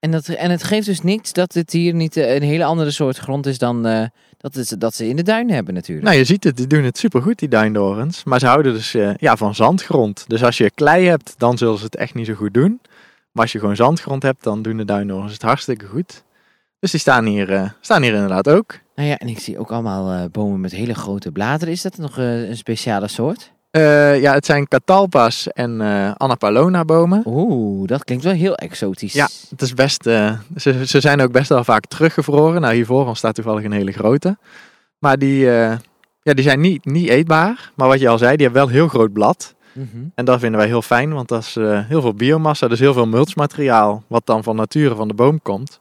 [0.00, 2.90] En, dat, en het geeft dus niks dat het hier niet eh, een hele andere
[2.90, 4.04] soort grond is dan eh,
[4.36, 6.06] dat, is, dat ze in de duinen hebben natuurlijk.
[6.06, 8.24] Nou, je ziet het, die doen het supergoed, die duindorens.
[8.24, 10.24] Maar ze houden dus eh, ja, van zandgrond.
[10.26, 12.80] Dus als je klei hebt, dan zullen ze het echt niet zo goed doen.
[13.32, 16.24] Maar als je gewoon zandgrond hebt, dan doen de duindorens het hartstikke goed.
[16.80, 18.78] Dus die staan hier, staan hier inderdaad ook.
[18.98, 21.74] Nou ja, en ik zie ook allemaal eh, bomen met hele grote bladeren.
[21.74, 23.52] Is dat nog eh, een speciale soort?
[23.70, 25.80] Eh, ja, het zijn catalpas en
[26.16, 27.22] Annapalona bomen.
[27.26, 29.12] Oeh, dat klinkt wel heel exotisch.
[29.12, 32.60] Ja, het is best, ze, ze zijn ook best wel vaak teruggevroren.
[32.60, 34.38] Nou, hiervoor staat toevallig een hele grote.
[34.98, 35.44] Maar die,
[36.22, 37.72] ja, die zijn niet, niet eetbaar.
[37.74, 39.54] Maar wat je al zei, die hebben wel heel groot blad.
[39.72, 39.86] Mhm.
[40.14, 41.54] En dat vinden wij heel fijn, want dat is
[41.88, 42.68] heel veel biomassa.
[42.68, 45.80] Dus heel veel mulchmateriaal, wat dan van nature van de boom komt.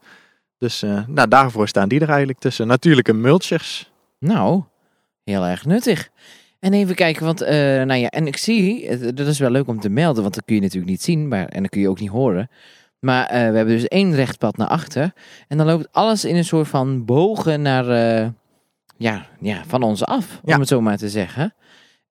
[0.58, 2.68] Dus eh, nou, daarvoor staan die er eigenlijk tussen.
[2.68, 3.92] Natuurlijke mulchers.
[4.20, 4.64] Nou,
[5.24, 6.10] heel erg nuttig.
[6.60, 9.80] En even kijken, want, eh, nou ja, en ik zie, dat is wel leuk om
[9.80, 12.00] te melden, want dat kun je natuurlijk niet zien, maar, en dat kun je ook
[12.00, 12.50] niet horen.
[13.00, 15.14] Maar eh, we hebben dus één rechtpad naar achter.
[15.48, 17.86] En dan loopt alles in een soort van bogen naar,
[18.98, 20.60] ja, ja, van ons af, om Ja.
[20.60, 21.54] het zo maar te zeggen.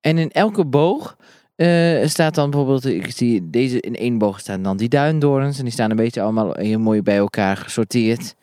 [0.01, 1.17] En in elke boog
[1.57, 5.59] eh, staat dan bijvoorbeeld, ik zie deze in één boog staan dan die duindorens.
[5.59, 8.35] En die staan een beetje allemaal heel mooi bij elkaar gesorteerd.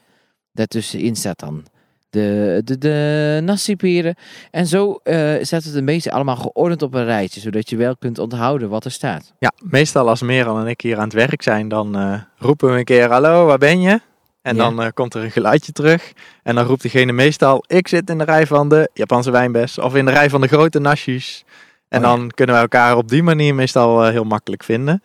[0.51, 1.63] Daartussenin staat dan
[2.09, 4.15] de, de, de.
[4.51, 7.39] En zo eh, staat het een beetje allemaal geordend op een rijtje.
[7.39, 9.33] Zodat je wel kunt onthouden wat er staat.
[9.39, 12.77] Ja, meestal als Merel en ik hier aan het werk zijn, dan eh, roepen we
[12.77, 14.01] een keer, hallo, waar ben je?
[14.41, 14.69] En Ja.
[14.71, 16.13] dan komt er een geluidje terug.
[16.43, 19.79] En dan roept diegene meestal, ik zit in de rij van de Japanse wijnbes.
[19.79, 21.43] Of in de rij van de grote nashis.
[21.93, 22.15] En Oh ja.
[22.15, 25.03] dan kunnen we elkaar op die manier meestal eh, heel makkelijk vinden.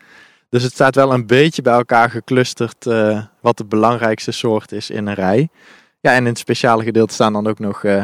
[0.48, 4.90] Dus het staat wel een beetje bij elkaar geclusterd eh, wat de belangrijkste soort is
[4.90, 5.48] in een rij.
[6.00, 8.02] Ja, en in het speciale gedeelte staan dan ook nog eh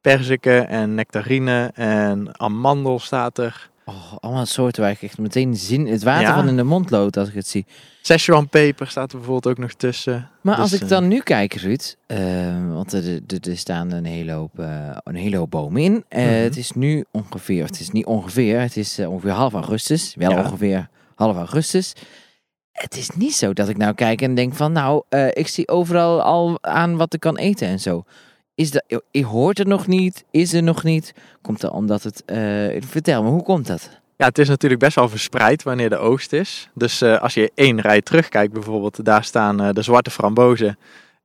[0.00, 3.70] perziken en nectarine en amandel staat er.
[3.84, 6.34] Oh, allemaal soorten waar ik echt meteen zin, het water Ja.
[6.34, 7.66] van in de mond loopt als ik het zie.
[8.02, 10.28] Szechuan peper staat er bijvoorbeeld ook nog tussen.
[10.40, 12.18] Maar als Dus, ik eh, dan nu kijk, Ruud, eh,
[12.72, 16.04] want er, er, er staan een hele hoop, eh, een hele hoop bomen in.
[16.08, 16.32] Eh, Mhm.
[16.32, 20.14] Het is nu ongeveer, het is niet ongeveer, het is ongeveer half augustus.
[20.14, 20.38] Wel Ja.
[20.42, 21.92] ongeveer half augustus.
[22.72, 26.22] Het is niet zo dat ik nou kijk en denk van, nou, ik zie overal
[26.22, 28.04] al aan wat ik kan eten en zo.
[28.54, 31.14] Is dat, je hoort het nog niet, is er nog niet.
[31.42, 32.36] Komt dat omdat het, eh,
[32.80, 34.00] vertel me, hoe komt dat?
[34.16, 36.68] Ja, het is natuurlijk best wel verspreid wanneer de oogst is.
[36.74, 40.78] Dus eh, als je één rij terugkijkt bijvoorbeeld, daar staan eh, de zwarte frambozen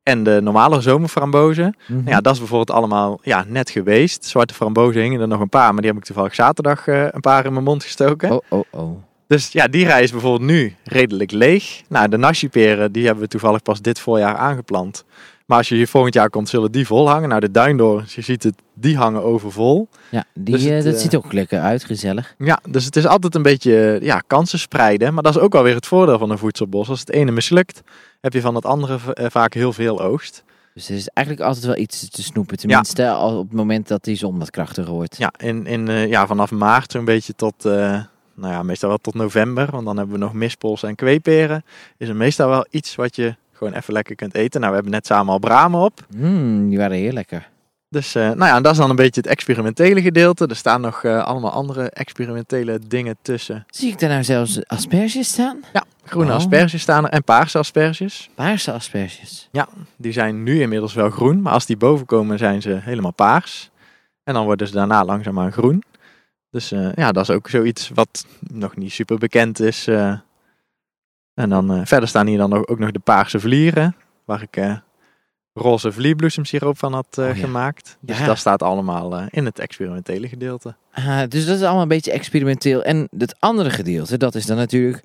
[0.03, 1.75] en de normale zomerframbozen.
[1.87, 4.25] Nou ja, dat is bijvoorbeeld allemaal ja, net geweest.
[4.25, 7.45] Zwarte frambozen hingen er nog een paar, maar die heb ik toevallig zaterdag een paar
[7.45, 8.31] in mijn mond gestoken.
[8.31, 8.97] Oh, oh, oh.
[9.27, 11.81] Dus ja, die rij is bijvoorbeeld nu redelijk leeg.
[11.89, 15.05] Nou, de nashiperen, die hebben we toevallig pas dit voorjaar aangeplant.
[15.47, 17.29] Maar als je hier volgend jaar komt, zullen die vol hangen.
[17.29, 19.87] Nou, de duindorens, je ziet het, die hangen overvol.
[20.09, 22.35] Ja, die, Dus het, eh, dat eh, ziet ook lekker uit, gezellig.
[22.37, 25.13] Ja, dus het is altijd een beetje ja, kansen spreiden.
[25.13, 26.89] Maar dat is ook alweer het voordeel van een voedselbos.
[26.89, 27.81] Als het ene mislukt,
[28.21, 30.43] heb je van het andere eh, vaak heel veel oogst.
[30.73, 32.57] Dus er is eigenlijk altijd wel iets te snoepen.
[32.57, 35.17] Tenminste, al op het moment dat die zon wat krachtiger wordt.
[35.17, 38.07] Ja, in, in, ja vanaf maart zo'n beetje tot, nou
[38.53, 39.67] ja, meestal wel tot november.
[39.71, 41.63] Want dan hebben we nog mispols en kweeperen.
[41.97, 44.59] Is er meestal wel iets wat je gewoon even lekker kunt eten.
[44.59, 46.05] Nou, we hebben net samen al bramen op.
[46.15, 47.49] Mm, die waren heel lekker.
[47.89, 50.47] Dus eh, nou ja, en dat is dan een beetje het experimentele gedeelte.
[50.47, 53.65] Er staan nog eh, allemaal andere experimentele dingen tussen.
[53.69, 55.59] Zie ik daar nou zelfs asperges staan?
[56.05, 56.35] Groene Oh.
[56.35, 58.29] asperges staan er en paarse asperges.
[58.35, 59.49] Paarse asperges.
[59.97, 63.69] Die zijn nu inmiddels wel groen, maar als die boven komen zijn ze helemaal paars.
[64.23, 65.83] En dan worden ze daarna langzaamaan groen.
[66.49, 69.87] Dus eh, ja, dat is ook zoiets wat nog niet super bekend is.
[71.37, 73.95] En dan eh, verder staan hier dan ook, nog de paarse vlieren,
[74.25, 74.75] waar ik eh,
[75.53, 77.33] roze vlierbloesemsiroop van had Oh ja.
[77.33, 77.97] gemaakt.
[77.99, 78.25] Dus Ja.
[78.25, 80.75] dat staat allemaal in het experimentele gedeelte.
[80.91, 82.83] Ah, dus dat is allemaal een beetje experimenteel.
[82.83, 85.03] En het andere gedeelte, dat is dan natuurlijk,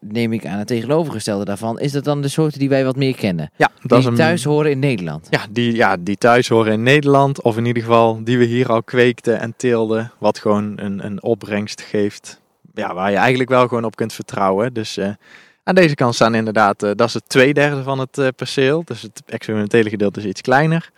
[0.00, 3.14] neem ik aan het tegenovergestelde daarvan, is dat dan de soorten die wij wat meer
[3.16, 3.50] kennen.
[3.56, 5.26] Ja, dat die is een, thuis horen in Nederland.
[5.30, 7.42] Ja die, ja, die thuis horen in Nederland.
[7.42, 10.12] Of in ieder geval die we hier al kweekten en teelden.
[10.18, 12.40] Wat gewoon een, een opbrengst geeft.
[12.74, 14.72] Ja, waar je eigenlijk wel gewoon op kunt vertrouwen.
[14.72, 15.10] Dus eh,
[15.62, 18.84] aan deze kant staan inderdaad, eh, dat is het twee derde van het eh, perceel.
[18.84, 20.90] Dus het experimentele gedeelte is iets kleiner.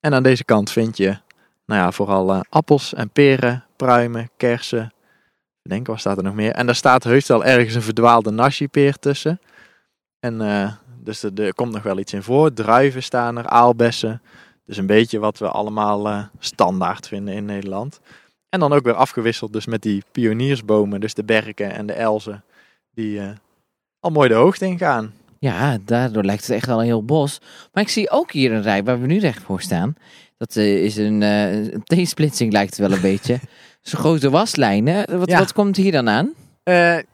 [0.00, 1.18] En aan deze kant vind je
[1.66, 4.92] nou ja, vooral appels en peren, pruimen, kersen.
[5.62, 6.52] Ik denk, wat staat er nog meer?
[6.52, 9.40] En daar staat heus wel ergens een verdwaalde nashi-peer tussen.
[10.20, 10.38] En
[11.02, 12.52] dus er, komt nog wel iets in voor.
[12.52, 14.22] Druiven staan er, aalbessen.
[14.66, 18.00] Dus een beetje wat we allemaal standaard vinden in Nederland.
[18.48, 21.00] En dan ook weer afgewisseld dus met die pioniersbomen.
[21.00, 22.44] Dus de berken en de elzen.
[22.94, 23.28] Die eh,
[24.00, 25.12] al mooi de hoogte ingaan.
[25.38, 27.40] Ja, daardoor lijkt het echt wel een heel bos.
[27.72, 29.96] Maar ik zie ook hier een rij waar we nu recht voor staan.
[30.38, 33.38] Dat eh, is een, eh, een T-splitsing lijkt het wel een beetje.
[33.82, 35.18] Zo'n grote waslijnen.
[35.18, 35.38] Wat, Ja.
[35.38, 36.32] wat komt hier dan aan?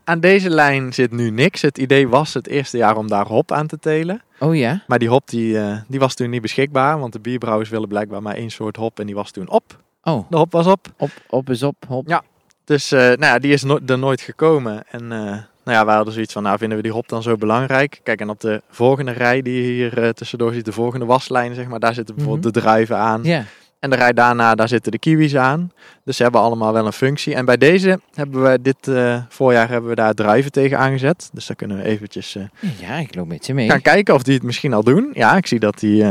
[0.04, 1.62] Aan deze lijn zit nu niks.
[1.62, 4.22] Het idee was het eerste jaar om daar hop aan te telen.
[4.38, 4.82] Oh ja?
[4.86, 6.98] Maar die hop die, die was toen niet beschikbaar.
[6.98, 9.00] Want de bierbrouwers willen blijkbaar maar één soort hop.
[9.00, 9.78] En die was toen op.
[10.02, 10.86] Oh, De hop was op.
[10.98, 12.08] op, op is op, hop.
[12.08, 12.22] Ja.
[12.64, 14.82] Dus eh, nou ja, die is no- er nooit gekomen.
[14.90, 15.18] En eh,
[15.64, 18.00] nou ja, wij hadden zoiets van, nou vinden we die hop dan zo belangrijk?
[18.02, 21.54] Kijk, en op de volgende rij die je hier eh, tussendoor ziet, de volgende waslijn,
[21.54, 23.20] zeg maar, daar zitten bijvoorbeeld de druiven aan.
[23.22, 23.44] Ja.
[23.78, 25.72] En de rij daarna, daar zitten de kiwis aan.
[26.04, 27.34] Dus ze hebben allemaal wel een functie.
[27.34, 28.90] En bij deze hebben we dit
[29.28, 31.30] voorjaar hebben we daar druiven tegen aangezet.
[31.32, 32.36] Dus daar kunnen we eventjes
[32.80, 33.68] Ja, ik loop met je mee.
[33.70, 35.10] gaan kijken of die het misschien al doen.
[35.14, 36.04] Ja, ik zie dat die...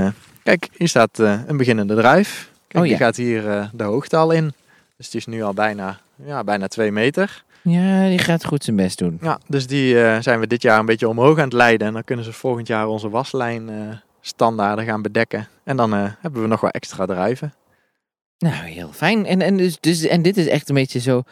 [0.43, 2.50] kijk, hier staat een beginnende druif.
[2.71, 4.53] Kijk, Oh, die gaat hier eh, de hoogte al in.
[4.97, 7.43] Dus die is nu al bijna, ja, bijna twee meter.
[7.61, 9.17] Ja, die gaat goed zijn best doen.
[9.21, 11.87] Ja, dus die eh, zijn we dit jaar een beetje omhoog aan het leiden.
[11.87, 13.75] En dan kunnen ze volgend jaar onze waslijn eh,
[14.21, 15.47] standaarden gaan bedekken.
[15.63, 17.53] En dan hebben we nog wat extra druiven.
[18.37, 19.25] Nou, heel fijn.
[19.25, 21.23] En, en, dus, dus, en dit is echt een beetje zo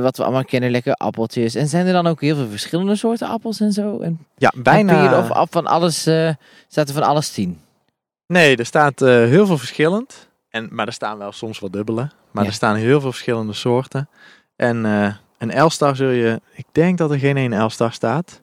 [0.00, 1.54] wat we allemaal kennen, lekker appeltjes.
[1.54, 3.98] En zijn er dan ook heel veel verschillende soorten appels en zo?
[3.98, 5.18] En, Ja, bijna...
[5.18, 6.30] of af van alles, eh,
[6.68, 7.60] staat er van alles tien?
[8.26, 10.26] Nee, er staat heel veel verschillend.
[10.56, 12.10] En, maar er staan wel soms wat dubbele.
[12.30, 12.48] Maar Ja.
[12.50, 14.08] er staan heel veel verschillende soorten.
[14.56, 16.40] En eh, een Elstar zul je...
[16.54, 18.40] Ik denk dat er geen één Elstar staat.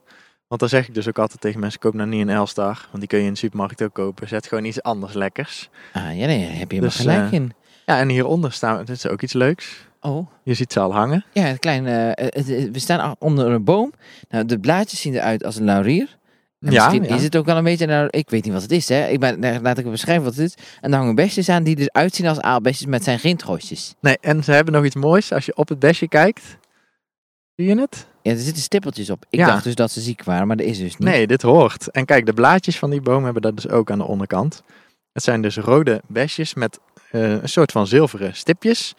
[0.48, 1.80] Want dan zeg ik dus ook altijd tegen mensen...
[1.80, 2.86] Koop nou niet een Elstar.
[2.88, 4.28] Want die kun je in de supermarkt ook kopen.
[4.28, 5.70] Zet gewoon iets anders lekkers.
[5.94, 7.54] Ah, ja, nee, daar heb je Dus, helemaal gelijk eh, in.
[7.86, 8.78] Ja, en hieronder staan...
[8.78, 9.88] Dit is ook iets leuks.
[10.02, 11.26] Oh, Je ziet ze al hangen.
[11.34, 13.94] ja, een klein, eh, het- het- we staan onder een boom.
[14.30, 16.18] Nou, de blaadjes zien eruit als een laurier.
[16.64, 18.90] En Ja, is het ook wel een beetje, nou, ik weet niet wat het is,
[18.90, 19.08] hè.
[19.08, 20.56] Ik ben, laat ik beschrijven wat het is.
[20.82, 23.94] En daar hangen besjes aan die dus uitzien als aalbesjes met zijn grindgooisjes.
[24.00, 25.32] Nee, en ze hebben nog iets moois.
[25.32, 26.42] Als je op het besje kijkt,
[27.56, 28.06] zie je het?
[28.22, 29.26] Ja, er zitten stippeltjes op.
[29.30, 29.46] Ik Ja.
[29.46, 31.08] dacht dus dat ze ziek waren, maar dat is dus niet.
[31.10, 31.92] Nee, dit hoort.
[31.92, 34.64] En kijk, de blaadjes van die boom hebben dat dus ook aan de onderkant.
[35.14, 36.80] Het zijn dus rode besjes met
[37.12, 38.94] eh, een soort van zilveren stipjes.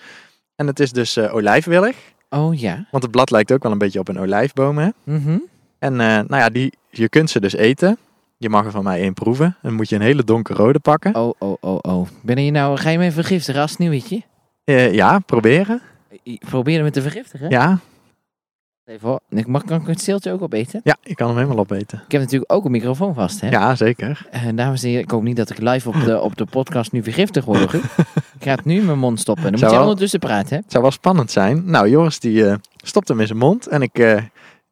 [0.56, 1.96] En het is dus eh, olijfwillig.
[2.30, 2.86] Oh ja.
[2.90, 4.88] Want het blad lijkt ook wel een beetje op een olijfboom, hè?
[5.04, 5.38] Mhm.
[5.78, 7.98] En eh, nou ja, die, je kunt ze dus eten.
[8.36, 9.56] Je mag er van mij één proeven.
[9.62, 11.14] Dan moet je een hele donkerrode pakken.
[11.14, 12.06] Oh, oh, oh, oh.
[12.22, 14.22] Ben je nou, ga je me vergiftigen als sneeuwwitje?
[14.64, 15.80] Eh, ja, proberen.
[16.38, 17.50] Proberen me te vergiftigen?
[17.50, 17.78] Ja,
[18.84, 19.20] Even hoor.
[19.30, 20.80] Ik mag, kan ik het steeltje ook opeten?
[20.84, 22.02] ja, je kan hem helemaal opeten.
[22.06, 23.48] Ik heb natuurlijk ook een microfoon vast, hè?
[23.48, 24.26] Ja, zeker.
[24.30, 26.92] Eh, dames en heren, ik hoop niet dat ik live op de, op de podcast
[26.92, 27.58] nu vergiftigd word.
[27.72, 27.74] hoor.
[28.38, 29.42] ik ga het nu in mijn mond stoppen.
[29.44, 30.56] Dan moet je wel- ondertussen praten, hè?
[30.62, 31.62] Het zou wel spannend zijn.
[31.70, 33.66] Nou, Joris die eh, stopt hem in zijn mond.
[33.66, 33.98] En ik,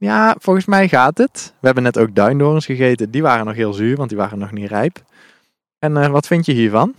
[0.03, 1.55] ja, volgens mij gaat het.
[1.61, 3.11] We hebben net ook duindorens gegeten.
[3.11, 5.03] Die waren nog heel zuur, want die waren nog niet rijp.
[5.79, 6.95] En eh, wat vind je hiervan?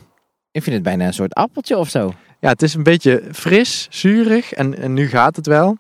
[0.52, 2.14] Ik vind het bijna een soort appeltje of zo.
[2.40, 5.78] Ja, het is een beetje fris, zuurig en, en nu gaat het wel.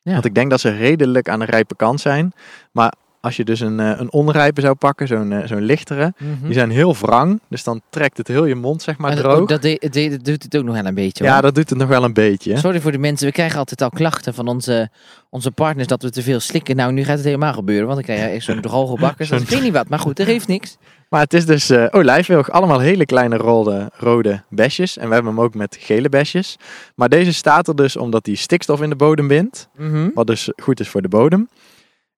[0.00, 0.12] Ja.
[0.12, 2.32] Want ik denk dat ze redelijk aan de rijpe kant zijn.
[2.72, 2.94] Maar
[3.24, 6.44] als je dus een, eh, een onrijpe zou pakken, zo'n eh, zo'n lichtere, Mhm.
[6.44, 7.40] die zijn heel wrang.
[7.48, 9.48] Dus dan trekt het heel je mond zeg maar dat, droog.
[9.48, 11.32] dat, dat doet het ook nog wel een beetje, hoor.
[11.32, 12.56] ja, dat doet het nog wel een beetje.
[12.56, 14.88] Sorry voor de mensen, we krijgen altijd al klachten van onze,
[15.30, 16.76] onze partners dat we te veel slikken.
[16.76, 19.28] Nou, nu gaat het helemaal gebeuren, want ik krijg echt zo'n droge bakkers.
[19.28, 20.76] Zo'n- Ik weet niet wat, maar goed, er heeft niks.
[21.08, 24.96] Maar het is dus eh olijfwilg, allemaal hele kleine rode, rode besjes.
[24.98, 26.56] En we hebben hem ook met gele besjes.
[26.94, 29.68] Maar deze staat er dus omdat hij stikstof in de bodem bindt.
[29.76, 30.08] Mhm.
[30.14, 31.48] Wat dus goed is voor de bodem.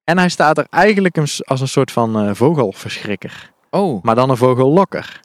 [0.06, 3.52] En hij staat er eigenlijk als een soort van eh, vogelverschrikker.
[3.70, 5.20] Oh, Maar dan een vogellokker.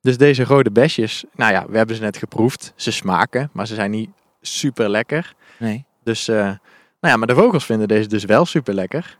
[0.00, 2.72] Dus deze rode besjes, nou ja, we hebben ze net geproefd.
[2.76, 5.34] Ze smaken, maar ze zijn niet super lekker.
[5.58, 5.84] nee.
[6.04, 6.58] Dus, eh, nou
[7.00, 9.18] ja, maar de vogels vinden deze dus wel super lekker.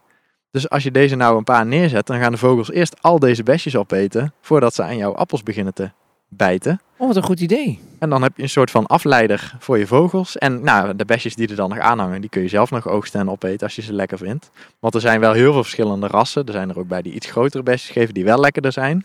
[0.50, 3.42] Dus als je deze nou een paar neerzet, dan gaan de vogels eerst al deze
[3.42, 4.32] besjes opeten.
[4.40, 5.90] Voordat ze aan jouw appels beginnen te
[6.36, 6.80] bijten.
[6.96, 7.80] Oh, wat een goed idee.
[7.98, 10.38] En dan heb je een soort van afleider voor je vogels.
[10.38, 13.20] En nou, de besjes die er dan nog aanhangen, die kun je zelf nog oogsten
[13.20, 14.50] en opeten als je ze lekker vindt.
[14.80, 16.46] Want er zijn wel heel veel verschillende rassen.
[16.46, 19.04] Er zijn er ook bij die iets grotere besjes geven die wel lekkerder zijn.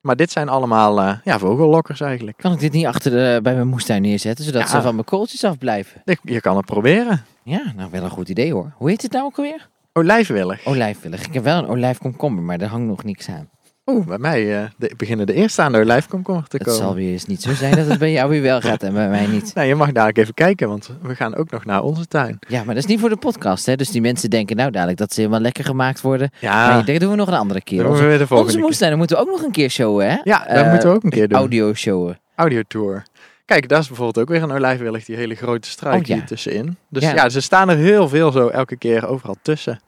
[0.00, 2.36] Maar dit zijn allemaal eh, ja, vogellokkers eigenlijk.
[2.36, 4.68] Kan ik dit niet achter de, bij mijn moestuin neerzetten, zodat Ja.
[4.68, 6.02] ze van mijn kooltjes afblijven?
[6.04, 7.24] Je- Je kan het proberen.
[7.42, 8.72] Ja, nou wel een goed idee hoor.
[8.76, 9.68] Hoe heet het nou ook alweer?
[9.92, 10.66] Olijfwillig.
[10.66, 11.26] Olijfwillig.
[11.26, 13.48] Ik heb wel een olijfkomkommer, maar daar hangt nog niks aan.
[13.90, 16.80] Oeh, bij mij eh, de, beginnen de eerste aan de olijfkomkommer te Het komen.
[16.82, 19.08] zal weer eens niet zo zijn dat het bij jou weer wel gaat en bij
[19.08, 19.50] mij niet.
[19.54, 22.38] Nou, je mag dadelijk even kijken, want we gaan ook nog naar onze tuin.
[22.48, 23.76] Ja, maar dat is niet voor de podcast, hè?
[23.76, 26.30] Dus die mensen denken nou dadelijk dat ze helemaal lekker gemaakt worden.
[26.40, 27.82] Ja, Nee, dat doen we nog een andere keer.
[27.92, 28.60] we weer de volgende onze keer.
[28.64, 30.16] moestuinen moeten we ook nog een keer showen, hè?
[30.24, 31.38] Ja, dat Eh, moeten we ook een keer doen.
[31.38, 32.18] Audio showen.
[32.34, 33.02] Audiotour.
[33.44, 36.14] Kijk, daar is bijvoorbeeld ook weer een olijfwillig, die hele grote struik Oh, ja.
[36.14, 36.76] hier tussenin.
[36.88, 37.14] Dus Ja.
[37.14, 37.28] ja.
[37.28, 39.80] ze staan er heel veel zo elke keer overal tussen.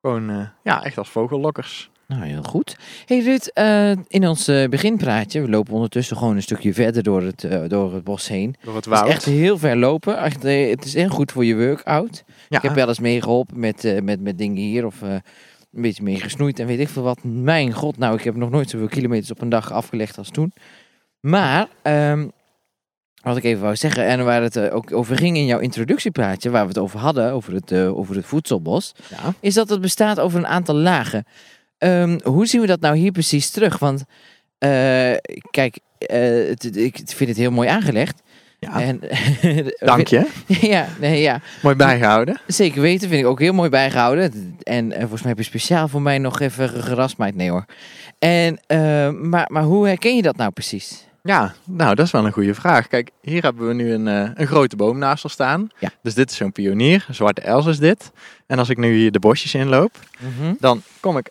[0.00, 1.90] Gewoon, eh, ja, echt als vogellokkers.
[2.12, 2.76] Nou, heel goed.
[3.06, 7.22] Hey Ruud, eh, in ons eh, beginpraatje, we lopen ondertussen gewoon een stukje verder door
[7.22, 8.54] het, eh, door het bos heen.
[8.62, 9.10] Door het Het is woud.
[9.12, 10.18] echt heel ver lopen.
[10.18, 12.24] Echt, het is heel goed voor je workout.
[12.48, 15.22] ja, Ik heb wel eens meegeholpen met, met, met dingen hier of een
[15.70, 17.24] beetje mee gesnoeid en weet ik veel wat.
[17.24, 20.52] Mijn god, nou, ik heb nog nooit zoveel kilometers op een dag afgelegd als toen.
[21.20, 22.28] Maar, ehm,
[23.22, 26.62] wat ik even wou zeggen, en waar het ook over ging in jouw introductiepraatje, waar
[26.62, 29.34] we het over hadden, over het, over het voedselbos, ja.
[29.40, 31.24] is dat het bestaat over een aantal lagen.
[31.82, 33.78] Ehm, hoe zien we dat nou hier precies terug?
[33.78, 34.04] Want,
[34.58, 35.16] eh,
[35.50, 38.22] kijk, eh, ik vind het heel mooi aangelegd.
[38.58, 38.80] ja.
[38.80, 39.00] En,
[39.78, 40.28] Dank je.
[40.74, 41.40] ja, nee, ja.
[41.62, 42.40] Mooi bijgehouden.
[42.46, 44.56] Zeker weten, vind ik ook heel mooi bijgehouden.
[44.62, 47.34] En eh, volgens mij heb je speciaal voor mij nog even gerasmaaid.
[47.34, 47.64] Nee hoor.
[48.18, 48.58] En,
[49.28, 51.06] maar, maar hoe herken je dat nou precies?
[51.22, 52.88] Ja, nou, dat is wel een goede vraag.
[52.88, 55.68] Kijk, hier hebben we nu een, een grote boom naast ons staan.
[55.78, 55.90] Ja.
[56.02, 57.04] Dus dit is zo'n pionier.
[57.08, 58.10] Een zwarte els is dit.
[58.46, 59.98] En als ik nu hier de bosjes inloop,
[60.58, 61.30] dan kom ik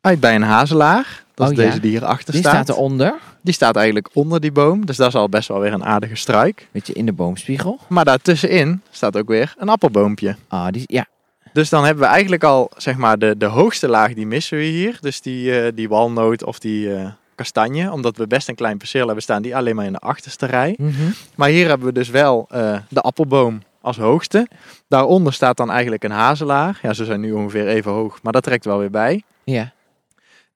[0.00, 1.24] uit bij een hazelaar.
[1.34, 1.68] Dat is Oh, ja.
[1.68, 2.64] deze die hierachter Die staat.
[2.64, 4.86] staat eronder, Die staat eigenlijk onder die boom.
[4.86, 6.68] Dus dat is al best wel weer een aardige struik.
[6.72, 7.78] beetje in de boomspiegel.
[7.88, 10.36] Maar daartussenin staat ook weer een appelboompje.
[10.48, 11.06] Ah, die, ja.
[11.52, 14.64] Dus dan hebben we eigenlijk al, zeg maar, de, de hoogste laag die missen we
[14.64, 14.98] hier.
[15.00, 17.92] Dus die, eh, die walnoot of die eh, kastanje.
[17.92, 20.74] Omdat we best een klein perceel hebben staan die alleen maar in de achterste rij.
[20.78, 20.92] Mhm.
[21.34, 24.48] Maar hier hebben we dus wel eh, de appelboom als hoogste.
[24.88, 26.78] Daaronder staat dan eigenlijk een hazelaar.
[26.82, 29.22] Ja, ze zijn nu ongeveer even hoog, maar dat trekt wel weer bij.
[29.44, 29.72] Ja.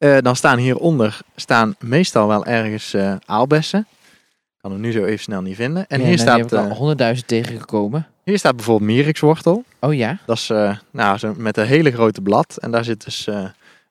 [0.05, 3.87] Eh, dan staan hieronder staan meestal wel ergens eh, aalbessen.
[3.90, 5.87] Ik kan hem nu zo even snel niet vinden.
[5.88, 8.07] En Ja, hier, nou, staat, eh, al honderdduizend tegengekomen.
[8.25, 9.64] hier staat bijvoorbeeld mierikswortel.
[9.81, 10.19] Oh ja.
[10.27, 10.53] Dat is
[10.90, 12.57] nou, zo met een hele grote blad.
[12.57, 13.27] En daar zit dus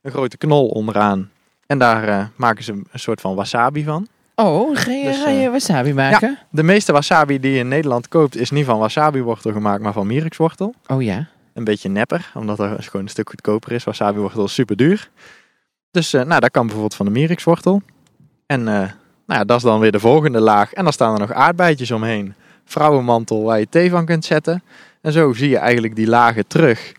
[0.02, 1.30] een grote knol onderaan.
[1.68, 4.08] En daar maken ze een soort van wasabi van.
[4.36, 6.40] Oh, ga je, Dus, ga je wasabi maken?
[6.50, 10.08] De meeste wasabi die je in Nederland koopt is niet van wasabi-wortel gemaakt, maar van
[10.08, 10.74] mierikswortel.
[10.88, 11.28] Oh ja.
[11.54, 13.84] Een beetje nepper, omdat er gewoon een stuk goedkoper is.
[13.84, 15.10] Wasabi-wortel is super duur.
[15.94, 17.82] Dus eh, nou, dat kan bijvoorbeeld van de mierixwortel.
[18.46, 18.74] En eh,
[19.26, 20.74] nou ja, dat is dan weer de volgende laag.
[20.74, 22.34] En dan staan er nog aardbeidjes omheen.
[22.66, 24.64] Vrouwenmantel waar je thee van kunt zetten.
[25.02, 26.92] En zo zie je eigenlijk die lagen terug.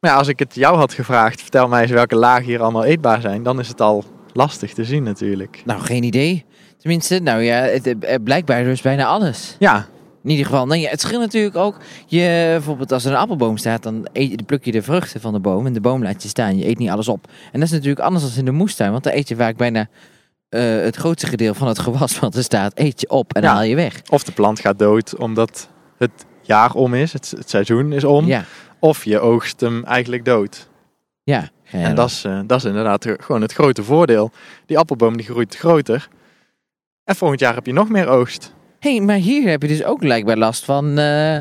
[0.00, 2.84] Maar ja, als ik het jou had gevraagd, vertel mij eens welke lagen hier allemaal
[2.84, 3.42] eetbaar zijn.
[3.42, 5.62] Dan is het al lastig te zien natuurlijk.
[5.64, 6.44] Nou, geen idee.
[6.78, 9.56] Tenminste, nou ja, het, blijkbaar dus bijna alles.
[9.58, 9.86] Ja,
[10.24, 11.76] In ieder geval, nou ja, het scheelt natuurlijk ook.
[12.06, 15.32] Je, bijvoorbeeld als er een appelboom staat, dan, eet, dan pluk je de vruchten van
[15.32, 16.56] de boom en de boom laat je staan.
[16.58, 17.26] Je eet niet alles op.
[17.52, 19.88] En dat is natuurlijk anders dan in de moestuin, want dan eet je vaak bijna
[20.48, 23.52] eh, het grootste gedeelte van het gewas wat er staat, eet je op en Ja.
[23.52, 24.02] haal je weg.
[24.10, 26.10] of de plant gaat dood omdat het
[26.42, 28.26] jaar om is, het, het seizoen is om.
[28.26, 28.44] Ja,
[28.78, 30.68] Of je oogst hem eigenlijk dood.
[31.22, 31.48] ja.
[31.70, 34.30] En dat is, eh, dat is inderdaad gewoon het grote voordeel.
[34.66, 36.08] Die appelboom die groeit groter.
[37.04, 38.54] En volgend jaar heb je nog meer oogst.
[38.82, 41.38] Hey, maar hier heb je dus ook blijkbaar last van, eh,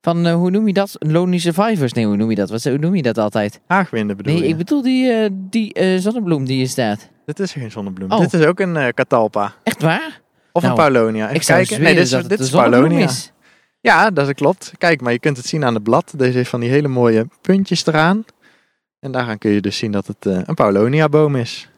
[0.00, 0.96] van eh, hoe noem je dat?
[0.98, 1.92] Lonely survivors.
[1.92, 2.50] Nee, hoe noem je dat?
[2.50, 3.60] Wat, hoe noem je dat altijd?
[3.66, 4.48] Haagwinden bedoel Nee, je?
[4.48, 7.08] ik bedoel die, eh, die zonnebloem die hier staat.
[7.24, 8.12] Dit is geen zonnebloem.
[8.12, 8.20] Oh.
[8.20, 9.54] Dit is ook een catalpa.
[9.62, 10.20] Echt waar?
[10.52, 11.24] Of Nou, een paulonia.
[11.24, 11.82] Even ik kijken.
[11.82, 13.04] Nee, dit is, dit is paulonia.
[13.04, 13.32] is.
[13.80, 14.72] Ja, dat klopt.
[14.78, 16.12] Kijk, maar je kunt het zien aan het blad.
[16.16, 18.24] Deze heeft van die hele mooie puntjes eraan.
[19.00, 21.68] En daaraan kun je dus zien dat het een paulonia boom is.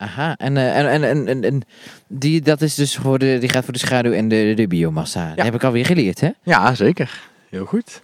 [0.00, 1.62] Aha, en, eh, en, en, en, en, en
[2.06, 5.34] die, dat is dus voor de, die gaat voor de schaduw en de, de biomassa.
[5.34, 6.30] Dat heb ik alweer geleerd, hè?
[6.42, 7.20] Ja, zeker.
[7.50, 8.02] Heel goed.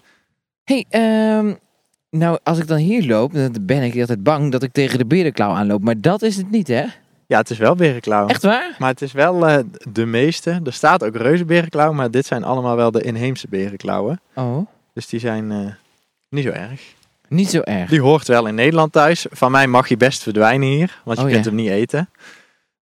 [0.64, 1.54] hey, ehm,
[2.10, 5.04] nou, als ik dan hier loop, dan ben ik altijd bang dat ik tegen de
[5.06, 5.82] berenklauw aanloop.
[5.82, 6.84] Maar dat is het niet, hè?
[7.26, 8.26] Ja, het is wel berenklauw.
[8.26, 8.74] Echt waar?
[8.78, 9.58] Maar het is wel eh,
[9.92, 10.60] de meeste.
[10.64, 14.20] Er staat ook reuzenberenklauw, maar dit zijn allemaal wel de inheemse berenklauwen.
[14.34, 15.58] Oh, Dus die zijn eh,
[16.28, 16.80] niet zo erg.
[17.28, 17.90] Niet zo erg.
[17.90, 19.26] Die hoort wel in Nederland thuis.
[19.30, 21.50] Van mij mag hij best verdwijnen hier, want je Oh, kunt ja.
[21.50, 22.08] hem niet eten.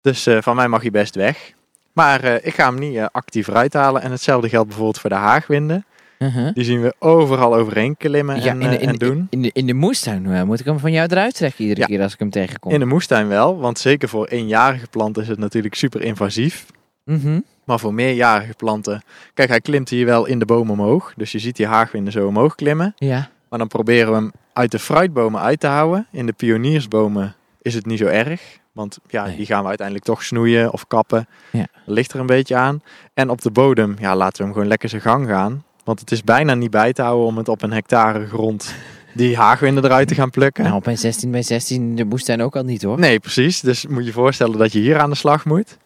[0.01, 1.51] Dus eh, van mij mag hij best weg.
[1.93, 4.01] Maar eh, ik ga hem niet eh, actief eruit halen.
[4.01, 5.85] En hetzelfde geldt bijvoorbeeld voor de haagwinden.
[6.19, 6.53] Uh-huh.
[6.53, 9.27] Die zien we overal overheen klimmen Ja, en, in de, in, en doen.
[9.29, 11.85] In de, in de moestuin moet ik hem van jou eruit trekken iedere Ja.
[11.85, 12.71] keer als ik hem tegenkom.
[12.71, 16.65] In de moestuin wel, want zeker voor eenjarige planten is het natuurlijk super invasief.
[17.05, 17.39] Mhm.
[17.65, 19.01] Maar voor meerjarige planten...
[19.33, 21.13] Kijk, hij klimt hier wel in de boom omhoog.
[21.15, 22.93] Dus je ziet die haagwinden zo omhoog klimmen.
[22.97, 23.29] Ja.
[23.51, 26.07] Maar dan proberen we hem uit de fruitbomen uit te houden.
[26.11, 28.41] In de pioniersbomen is het niet zo erg.
[28.71, 29.35] Want ja, Nee.
[29.35, 31.27] die gaan we uiteindelijk toch snoeien of kappen.
[31.51, 31.59] Ja.
[31.85, 32.81] Dat ligt er een beetje aan.
[33.13, 35.63] En op de bodem, ja, laten we hem gewoon lekker zijn gang gaan.
[35.83, 38.73] Want het is bijna niet bij te houden om het op een hectare grond
[39.13, 40.63] die haagwinden eruit te gaan plukken.
[40.63, 42.99] Nou, op mijn 16 bij 16 de moestuin ook al niet, hoor.
[42.99, 43.59] Nee, precies.
[43.59, 45.77] Dus moet je voorstellen dat je hier aan de slag moet.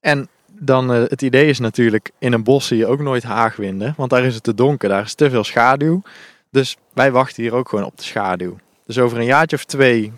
[0.00, 3.94] En dan eh, het idee is natuurlijk, in een bos zie je ook nooit haagwinden.
[3.96, 6.02] Want daar is het te donker, daar is te veel schaduw.
[6.50, 8.56] Dus wij wachten hier ook gewoon op de schaduw.
[8.86, 10.12] Dus over een jaartje of twee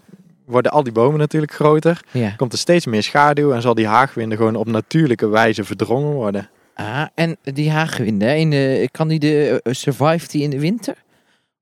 [0.47, 2.01] worden al die bomen natuurlijk groter.
[2.11, 2.31] Ja.
[2.37, 6.49] Komt er steeds meer schaduw en zal die haagwinden gewoon op natuurlijke wijze verdrongen worden.
[6.75, 10.61] Ah, en die haagwind, hè, in de, kan die de, eh, survive die in de
[10.61, 10.95] winter?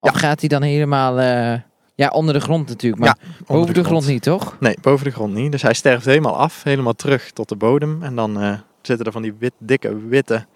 [0.00, 0.18] Of Ja.
[0.18, 1.60] gaat die dan helemaal, eh,
[1.94, 4.06] ja, onder de grond natuurlijk, maar boven de, grond.
[4.06, 4.56] niet, toch?
[4.60, 5.52] Nee, boven de grond niet.
[5.52, 8.02] Dus hij sterft helemaal af, helemaal terug tot de bodem.
[8.02, 10.46] En dan eh, zitten er van die wit, dikke, witte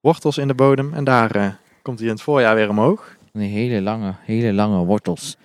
[0.00, 0.94] wortels in de bodem.
[0.94, 3.16] En daar komt hij in het voorjaar weer omhoog.
[3.32, 5.36] Die hele lange, hele lange wortels.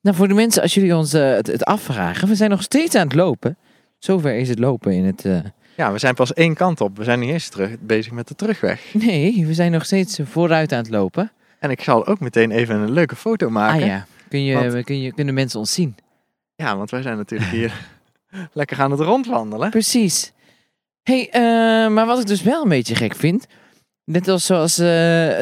[0.00, 2.94] Nou, voor de mensen, als jullie ons eh, het, het afvragen, we zijn nog steeds
[2.94, 3.56] aan het lopen.
[3.98, 5.24] Zover is het lopen in het...
[5.24, 5.38] eh,
[5.76, 6.96] Ja, we zijn pas één kant op.
[6.96, 8.94] We zijn niet eens terug, bezig met de terugweg.
[8.94, 11.32] Nee, we zijn nog steeds vooruit aan het lopen.
[11.58, 13.80] En ik zal ook meteen even een leuke foto maken.
[13.82, 15.96] Ah ja, kun je, Want- kun je, kunnen mensen ons zien?
[16.56, 17.72] Ja, want wij zijn natuurlijk hier
[18.52, 19.70] lekker aan het rondwandelen.
[19.70, 20.32] Precies.
[21.02, 21.40] hey, eh,
[21.92, 23.46] maar wat ik dus wel een beetje gek vind.
[24.04, 24.86] Net als zoals eh,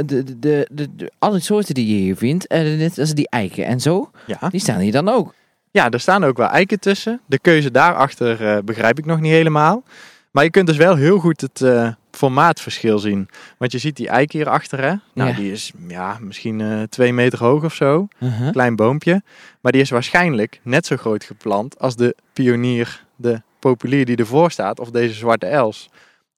[0.06, 2.46] de, de, de, alle soorten die je hier vindt.
[2.46, 4.10] eh, net als die eiken en zo.
[4.26, 4.48] Ja.
[4.48, 5.34] Die staan hier dan ook.
[5.70, 7.20] ja, er staan ook wel eiken tussen.
[7.26, 9.82] De keuze daarachter eh begrijp ik nog niet helemaal.
[10.30, 11.62] Maar je kunt dus wel heel goed het
[12.10, 13.28] formaatverschil zien.
[13.58, 14.94] Want je ziet die eik hier achter, hè?
[15.14, 15.36] Nou, Ja.
[15.36, 18.08] die is ja, misschien twee meter hoog of zo.
[18.18, 18.50] Uh-huh.
[18.50, 19.22] Klein boompje.
[19.60, 24.50] Maar die is waarschijnlijk net zo groot geplant als de pionier, de populier die ervoor
[24.50, 24.80] staat.
[24.80, 25.90] Of deze zwarte els.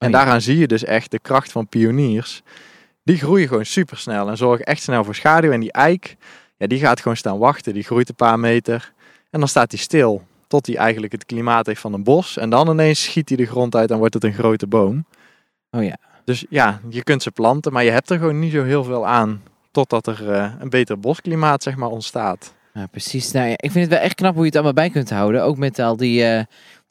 [0.05, 0.17] En ja.
[0.17, 2.43] daaraan zie je dus echt de kracht van pioniers.
[3.03, 5.51] Die groeien gewoon super snel en zorgen echt snel voor schaduw.
[5.51, 6.17] En die eik,
[6.57, 7.75] ja, die gaat gewoon staan wachten.
[7.75, 8.93] Die groeit een paar meter.
[9.31, 10.23] En dan staat hij stil.
[10.47, 12.37] Tot hij eigenlijk het klimaat heeft van een bos.
[12.37, 15.05] En dan ineens schiet hij de grond uit en wordt het een grote boom.
[15.71, 15.97] Oh ja.
[16.25, 19.07] Dus ja, je kunt ze planten, maar je hebt er gewoon niet zo heel veel
[19.07, 19.43] aan.
[19.71, 22.55] Totdat er eh, een beter bosklimaat zeg maar ontstaat.
[22.75, 23.33] Ja, precies.
[23.33, 25.45] Nou ja, ik vind het wel echt knap hoe je het allemaal bij kunt houden.
[25.45, 26.45] Ook met al die, eh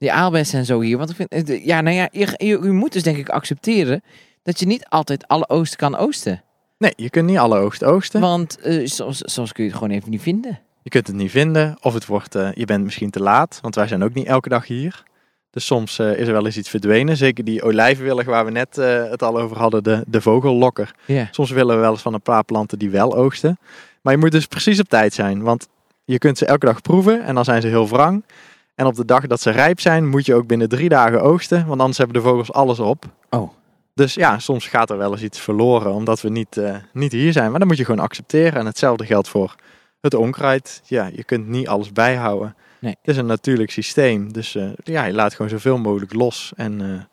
[0.03, 0.97] die aalbessen en zo hier.
[0.97, 4.01] Want ik vind, het- ja, nou ja, je, je, je moet dus denk ik accepteren
[4.43, 6.43] dat je niet altijd alle oosten kan oosten.
[6.77, 8.21] Nee, je kunt niet alle oogst oogsten.
[8.21, 10.59] Want eh, soms, soms kun je het gewoon even niet vinden.
[10.81, 13.75] Je kunt het niet vinden of het wordt, eh, je bent misschien te laat, want
[13.75, 15.03] wij zijn ook niet elke dag hier.
[15.49, 17.17] Dus soms eh, is er wel eens iets verdwenen.
[17.17, 20.91] Zeker die olijfwillig waar we net eh, het al over hadden, de, de vogellokker.
[21.05, 21.27] Ja.
[21.31, 23.57] Soms willen we wel eens van een paar planten die wel oogsten.
[24.01, 25.67] Maar je moet dus precies op tijd zijn, want
[26.05, 28.23] je kunt ze elke dag proeven en dan zijn ze heel wrang.
[28.75, 31.65] En op de dag dat ze rijp zijn, moet je ook binnen drie dagen oogsten,
[31.67, 33.05] want anders hebben de vogels alles op.
[33.29, 33.49] Oh.
[33.93, 37.31] Dus ja, soms gaat er wel eens iets verloren, omdat we niet, eh, niet hier
[37.31, 37.49] zijn.
[37.49, 38.59] Maar dan moet je gewoon accepteren.
[38.59, 39.55] En hetzelfde geldt voor
[40.01, 40.81] het onkruid.
[40.85, 42.55] Ja, je kunt niet alles bijhouden.
[42.79, 42.95] Nee.
[43.01, 44.33] Het is een natuurlijk systeem.
[44.33, 47.07] Dus eh, ja, je laat gewoon zoveel mogelijk los en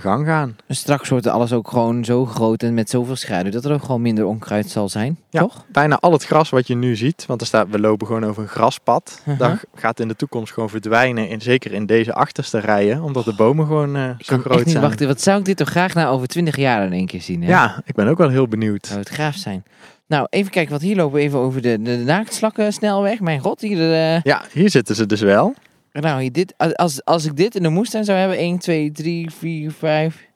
[0.00, 0.56] gang gaan.
[0.66, 3.82] En straks wordt alles ook gewoon zo groot en met zoveel schaduw dat er ook
[3.84, 5.40] gewoon minder onkruid zal zijn, Ja.
[5.40, 5.64] toch?
[5.72, 8.42] Bijna al het gras wat je nu ziet, want er staat, we lopen gewoon over
[8.42, 9.20] een graspad.
[9.20, 9.38] Uh-huh.
[9.38, 11.28] Dat gaat in de toekomst gewoon verdwijnen.
[11.28, 14.82] In, zeker in deze achterste rijen, omdat de bomen gewoon eh, zo groot niet zijn.
[14.82, 15.06] wachten.
[15.06, 17.42] Wat zou ik dit toch graag nou over 20 jaar in één keer zien?
[17.42, 17.48] Hè?
[17.48, 18.86] Ja, ik ben ook wel heel benieuwd.
[18.86, 19.64] Zou het gaaf zijn.
[20.06, 23.20] Nou, even kijken, wat hier lopen we even over de, de, de naaktslakkensnelweg.
[23.20, 23.92] Mijn god, hier...
[23.92, 25.54] eh, Ja, hier zitten ze dus wel.
[25.92, 29.72] Nou, dit, als, als ik dit in de moestuin zou hebben, 1, 2, 3, 4,
[29.72, 30.30] 5...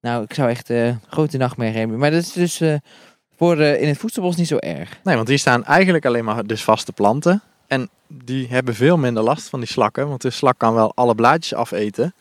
[0.00, 1.98] Nou, ik zou echt eh grote nachtmerrie hebben.
[1.98, 2.74] Maar dat is dus eh,
[3.36, 4.98] voor eh, in het voedselbos niet zo erg.
[5.04, 7.42] Nee, want hier staan eigenlijk alleen maar dus vaste planten.
[7.66, 10.08] En die hebben veel minder last van die slakken.
[10.08, 12.14] Want de slak kan wel alle blaadjes afeten.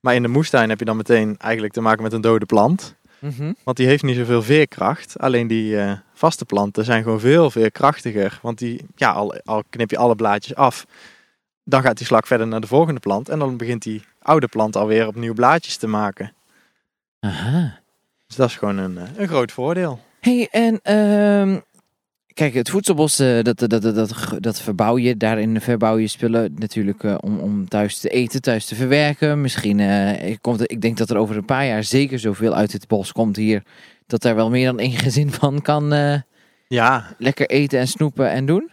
[0.00, 2.94] Maar in de moestuin heb je dan meteen eigenlijk te maken met een dode plant.
[3.18, 3.52] Mhm.
[3.64, 5.18] Want die heeft niet zoveel veerkracht.
[5.18, 5.76] Alleen die
[6.14, 8.38] vaste planten zijn gewoon veel veerkrachtiger.
[8.42, 10.86] Want die, ja, al, al knip je alle blaadjes af.
[11.68, 13.28] Dan gaat die slak verder naar de volgende plant.
[13.28, 16.32] En dan begint die oude plant alweer opnieuw blaadjes te maken.
[17.20, 17.80] Aha.
[18.26, 20.00] Dus dat is gewoon een, eh, een groot voordeel.
[20.20, 21.58] hey, en ehm,
[22.34, 25.16] kijk, het voedselbos, eh, dat, dat, dat, dat, dat verbouw je.
[25.16, 29.40] Daarin verbouw je spullen natuurlijk eh, om, om thuis te eten, thuis te verwerken.
[29.40, 29.76] Misschien
[30.40, 33.12] komt er, ik denk dat er over een paar jaar zeker zoveel uit het bos
[33.12, 33.62] komt hier.
[34.06, 35.94] Dat daar wel meer dan één gezin van kan
[36.68, 38.70] Ja, lekker eten en snoepen en doen.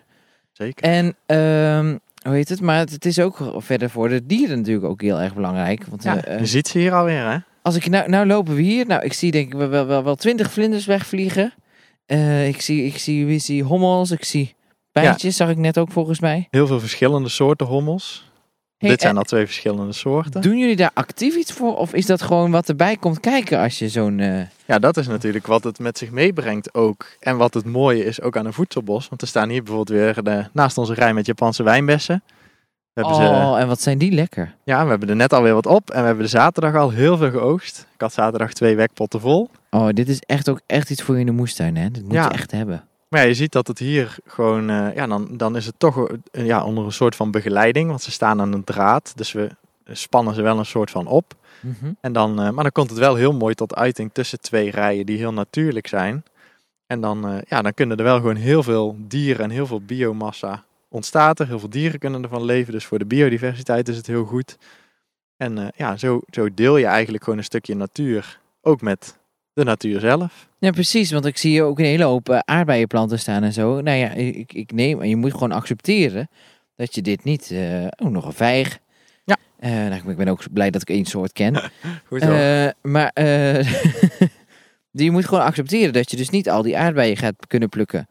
[0.51, 0.83] zeker.
[0.83, 2.61] En ehm, hoe heet het?
[2.61, 5.85] Maar het, is ook verder voor de dieren natuurlijk ook heel erg belangrijk.
[5.85, 7.37] Want Ja, eh, eh, je ziet ze hier alweer, hè?
[7.63, 8.85] als ik nou, nou lopen we hier.
[8.85, 11.53] Nou, ik zie denk ik wel, wel, wel, wel twintig vlinders wegvliegen.
[12.05, 14.55] Eh, ik zie, ik zie, ik zie hommels, ik zie
[14.91, 16.47] bijtjes, zag ik net ook volgens mij.
[16.49, 18.31] Heel veel verschillende soorten hommels.
[18.83, 20.41] Hey, Dit zijn al twee verschillende soorten.
[20.41, 21.77] Doen jullie daar actief iets voor?
[21.77, 24.19] Of is dat gewoon wat erbij komt kijken als je zo'n...
[24.19, 27.05] eh, Ja, dat is natuurlijk wat het met zich meebrengt ook.
[27.19, 29.09] En wat het mooie is ook aan een voedselbos.
[29.09, 32.23] Want er staan hier bijvoorbeeld weer de, naast onze rij met Japanse wijnbessen.
[32.93, 34.55] We hebben, ze, Oh, en wat zijn die lekker.
[34.63, 35.89] ja, we hebben er net alweer wat op.
[35.91, 37.87] En we hebben de zaterdag al heel veel geoogst.
[37.93, 39.49] Ik had zaterdag twee wekpotten vol.
[39.69, 41.91] Oh, dit is echt ook echt iets voor je in de moestuin, hè?
[41.91, 42.23] Dit moet Ja.
[42.23, 42.83] je echt hebben.
[43.13, 44.69] Maar ja, je ziet dat het hier gewoon...
[44.69, 47.89] eh, ja, dan, dan is het toch eh, ja, onder een soort van begeleiding.
[47.89, 49.13] Want ze staan aan een draad.
[49.15, 49.49] Dus we
[49.91, 51.33] spannen ze wel een soort van op.
[51.59, 51.91] Mhm.
[52.01, 55.05] En dan, eh, maar dan komt het wel heel mooi tot uiting tussen twee rijen
[55.05, 56.23] die heel natuurlijk zijn.
[56.87, 60.63] En dan, ja, dan kunnen er wel gewoon heel veel dieren en heel veel biomassa
[60.87, 61.47] ontstaat er.
[61.47, 64.57] Heel veel dieren kunnen ervan leven, dus voor de biodiversiteit is het heel goed.
[65.37, 69.17] En ja, zo, zo deel je eigenlijk gewoon een stukje natuur, ook met
[69.53, 70.47] de natuur zelf.
[70.57, 71.11] Ja, precies.
[71.11, 73.81] Want ik zie hier ook een hele hoop eh, aardbeienplanten staan en zo.
[73.81, 75.01] Nou ja, ik, ik neem...
[75.01, 76.29] En je moet gewoon accepteren
[76.75, 77.51] dat je dit niet...
[77.51, 78.79] eh oh, nog een vijg.
[79.25, 79.37] Ja.
[79.59, 81.55] Eh, nou, ik ben ook blij dat ik één soort ken.
[82.07, 82.33] Goed hoor.
[82.33, 83.73] Eh, maar eh,
[84.91, 88.07] je moet gewoon accepteren dat je dus niet al die aardbeien gaat kunnen plukken.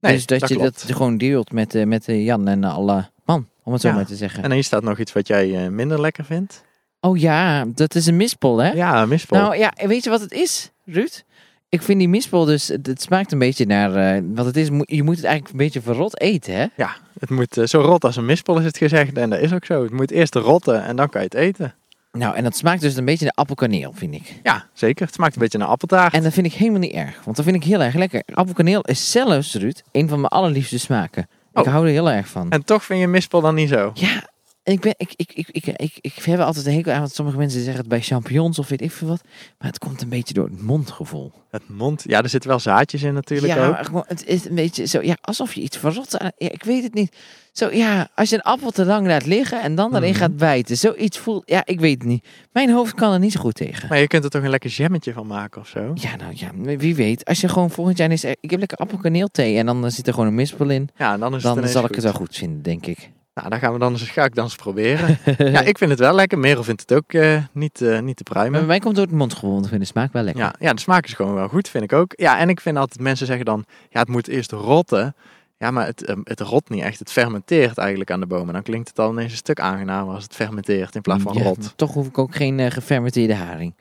[0.00, 0.86] nee, dus dat, je klopt.
[0.86, 3.94] dat gewoon deelt met, eh, met Jan en alle man, om het zo Ja.
[3.94, 4.42] maar te zeggen.
[4.42, 6.64] En hier staat nog iets wat jij eh, minder lekker vindt.
[7.06, 8.70] Oh ja, dat is een mispel, hè?
[8.70, 9.38] Ja, mispel.
[9.40, 11.22] Nou ja, weet je wat het is, Ruud?
[11.68, 15.02] Ik vind die mispel dus, het smaakt een beetje naar, eh, wat het is, je
[15.02, 16.66] moet het eigenlijk een beetje verrot eten, hè?
[16.76, 19.16] Ja, het moet eh, zo rot als een mispel is het gezegd.
[19.18, 19.82] En dat is ook zo.
[19.82, 21.74] Het moet eerst rotten en dan kan je het eten.
[22.12, 24.40] Nou, en dat smaakt dus een beetje naar appelkaneel, vind ik.
[24.42, 25.06] Ja, zeker.
[25.06, 26.12] Het smaakt een beetje naar appeltaart.
[26.14, 28.22] En dat vind ik helemaal niet erg, want dat vind ik heel erg lekker.
[28.34, 31.28] Appelkaneel is zelfs, Ruud, een van mijn allerliefste smaken.
[31.54, 31.72] Ik Oh.
[31.72, 32.50] hou er heel erg van.
[32.50, 33.90] En toch vind je mispel dan niet zo?
[33.94, 34.28] Ja,
[34.66, 37.12] en ik, ben, ik, ik, ik, ik, ik, ik heb altijd een hekel aan, want
[37.12, 39.20] sommige mensen zeggen het bij champignons of weet ik veel wat.
[39.58, 41.32] Maar het komt een beetje door het mondgevoel.
[41.50, 42.04] Het mond.
[42.06, 43.84] Ja, er zitten wel zaadjes in natuurlijk ja, ook.
[43.84, 46.82] gewoon, het is een beetje zo, ja, alsof je iets verrot aan, ja, ik weet
[46.82, 47.16] het niet.
[47.52, 50.18] Zo, ja, als je een appel te lang laat liggen en dan erin Mhm.
[50.18, 52.26] gaat bijten, zoiets voelt, ja, ik weet het niet.
[52.52, 53.88] Mijn hoofd kan er niet zo goed tegen.
[53.88, 55.90] Maar je kunt er toch een lekker jammetje van maken of zo?
[55.94, 57.24] Ja, nou ja, wie weet.
[57.24, 60.12] Als je gewoon volgend jaar eens, ik heb lekker appelkaneelthee en dan eh, zit er
[60.12, 60.88] gewoon een mispel in.
[60.96, 63.10] Ja, en dan is het Dan zal ik het wel goed vinden, denk ik.
[63.36, 65.18] Nou, dan gaan we dan eens, ga ik dan eens proberen.
[65.52, 66.38] ja, ik vind het wel lekker.
[66.38, 68.66] Merel vindt het ook eh, niet, eh, niet te Maar bij pruimen.
[68.66, 70.42] mij komt het door het mondgevoel, want ik vind de smaak wel lekker.
[70.42, 72.12] Ja, ja, de smaak is gewoon wel goed, vind ik ook.
[72.16, 75.14] Ja, en ik vind altijd, mensen zeggen dan, ja, het moet eerst rotten.
[75.58, 76.98] Ja, maar het, eh, het rot niet echt.
[76.98, 78.52] Het fermenteert eigenlijk aan de bomen.
[78.54, 81.42] Dan klinkt het al ineens een stuk aangenamer als het fermenteert in plaats van Ja,
[81.42, 81.58] rot.
[81.58, 83.74] maar toch hoef ik ook geen eh, gefermenteerde haring.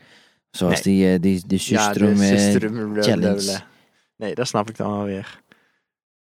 [0.52, 1.20] Zoals Nee.
[1.20, 3.60] die, die, de Ja, de Systrum- challenge.
[4.18, 5.40] Nee, dat snap ik dan wel weer.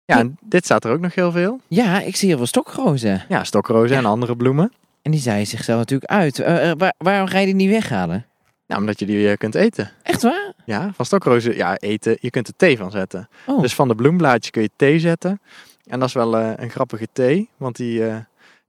[0.10, 1.60] Ja, en dit staat er ook nog heel veel.
[1.68, 3.26] Ja, ik zie heel veel stokrozen.
[3.30, 4.72] Ja, stokrozen en andere bloemen.
[5.02, 6.40] En die zei zichzelf natuurlijk uit.
[6.40, 8.26] Eh, eh, waar- waarom ga je die niet weghalen?
[8.68, 9.92] Nou, omdat je die eh, kunt eten.
[10.04, 10.54] Echt waar?
[10.66, 12.18] Ja, van stokrozen, ja, eten.
[12.20, 13.30] Je kunt er thee van zetten.
[13.46, 15.42] Oh, Dus van de bloemblaadjes kun je thee zetten.
[15.88, 18.02] En dat is wel een grappige thee, want die,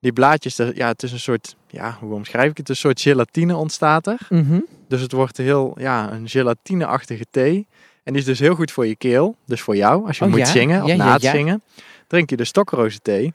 [0.01, 2.69] Die blaadjes, ja, het is een soort, ja, hoe omschrijf ik het?
[2.69, 4.19] Een soort gelatine ontstaat er.
[4.29, 4.61] Mhm.
[4.89, 7.67] Dus het wordt heel, ja, een gelatineachtige thee.
[8.11, 9.37] En die is dus heel goed voor je keel.
[9.47, 10.45] Dus voor jou, als je Oh moet ja?
[10.45, 11.31] zingen of Ja, na het ja.
[11.31, 11.63] zingen.
[12.07, 13.33] Drink je de stokrozenthee.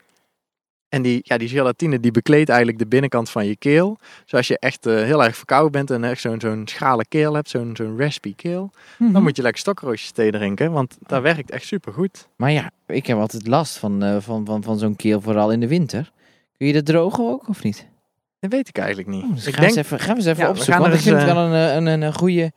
[0.88, 3.98] En die, ja, die gelatine die bekleedt eigenlijk de binnenkant van je keel.
[4.22, 7.34] Dus als je echt eh, heel erg verkouden bent en echt zo'n zo'n schrale keel
[7.34, 8.70] hebt, zo'n zo'n raspy keel.
[8.98, 9.12] Mhm.
[9.12, 12.28] Dan moet je lekker stokroosjesthee drinken, want dat werkt echt super goed.
[12.36, 15.60] Maar ja, ik heb altijd last van, eh, van, van, van zo'n keel, vooral in
[15.60, 16.12] de winter.
[16.56, 17.86] Kun je dat drogen ook, of niet?
[18.40, 19.24] Dat weet ik eigenlijk niet.
[19.24, 20.82] Oh, dus ik gaan, denk, we even, gaan we eens even Ja, we opzoeken, gaan
[20.82, 22.52] want ik vind het wel een, eh, een, een, een, goede,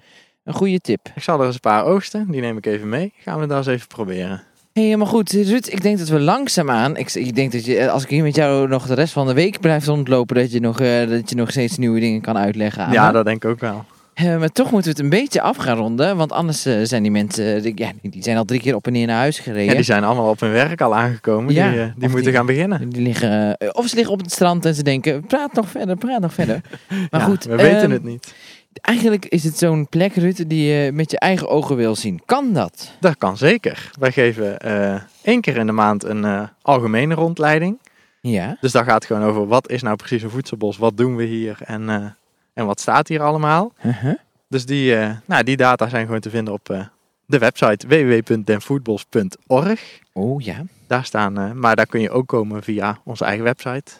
[0.49, 0.99] een goede tip.
[1.15, 3.13] ik zal er eens een paar oogsten, die neem ik even mee.
[3.23, 4.41] Gaan we dat eens even proberen.
[4.73, 6.97] Maar goed, Ruud, ik denk dat we langzaamaan...
[6.97, 9.27] Ik, ik denk dat je, eh, als ik hier met jou nog de rest van
[9.27, 10.35] de week blijf rondlopen...
[10.35, 13.13] dat je nog, eh, dat je nog steeds nieuwe dingen kan uitleggen aan ja, me.
[13.13, 13.85] dat denk ik ook wel.
[14.13, 16.17] Eh, maar toch moeten we het een beetje af gaan ronden.
[16.17, 17.61] Want anders zijn die mensen...
[17.61, 19.65] die- ja, die zijn al drie keer op en neer naar huis gereden.
[19.65, 21.53] Ja, die zijn allemaal op hun werk al aangekomen.
[21.53, 22.89] Ja, die die moeten die- gaan beginnen.
[22.89, 26.21] Die liggen, of ze liggen op het strand en ze denken, praat nog verder, praat
[26.21, 26.61] nog verder.
[27.11, 28.33] Maar Ja, goed, we weten ehm, het niet.
[28.81, 32.21] Eigenlijk is het zo'n plek, Rutte, die je met je eigen ogen wil zien.
[32.25, 32.91] Kan dat?
[32.99, 33.91] Dat kan zeker.
[33.99, 37.79] Wij geven eh, één keer in de maand een eh, algemene rondleiding.
[38.21, 38.57] Ja.
[38.61, 41.57] Dus dat gaat gewoon over wat is nou precies een voedselbos, wat doen we hier
[41.65, 42.05] en, eh,
[42.53, 43.73] en wat staat hier allemaal.
[43.85, 44.15] Uh-huh.
[44.47, 46.87] Dus die, nou, die data zijn gewoon te vinden op
[47.25, 49.99] de website www.denvoetbos.org.
[50.13, 50.63] Oh ja.
[50.87, 53.91] Daar staan, maar daar kun je ook komen via onze eigen website.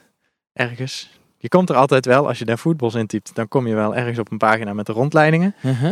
[0.53, 1.18] Ergens.
[1.41, 4.19] Je komt er altijd wel, als je Den Voetbos intypt, dan kom je wel ergens
[4.19, 5.55] op een pagina met de rondleidingen.
[5.63, 5.91] Uh-huh.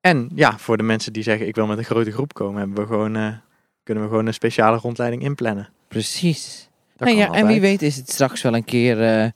[0.00, 2.76] En ja, voor de mensen die zeggen ik wil met een grote groep komen, hebben
[2.76, 3.26] we gewoon, eh,
[3.82, 5.68] kunnen we gewoon een speciale rondleiding inplannen.
[5.88, 6.68] Precies.
[6.96, 9.02] Dat nou ja, en wie weet is het straks wel een keer...
[9.02, 9.28] eh,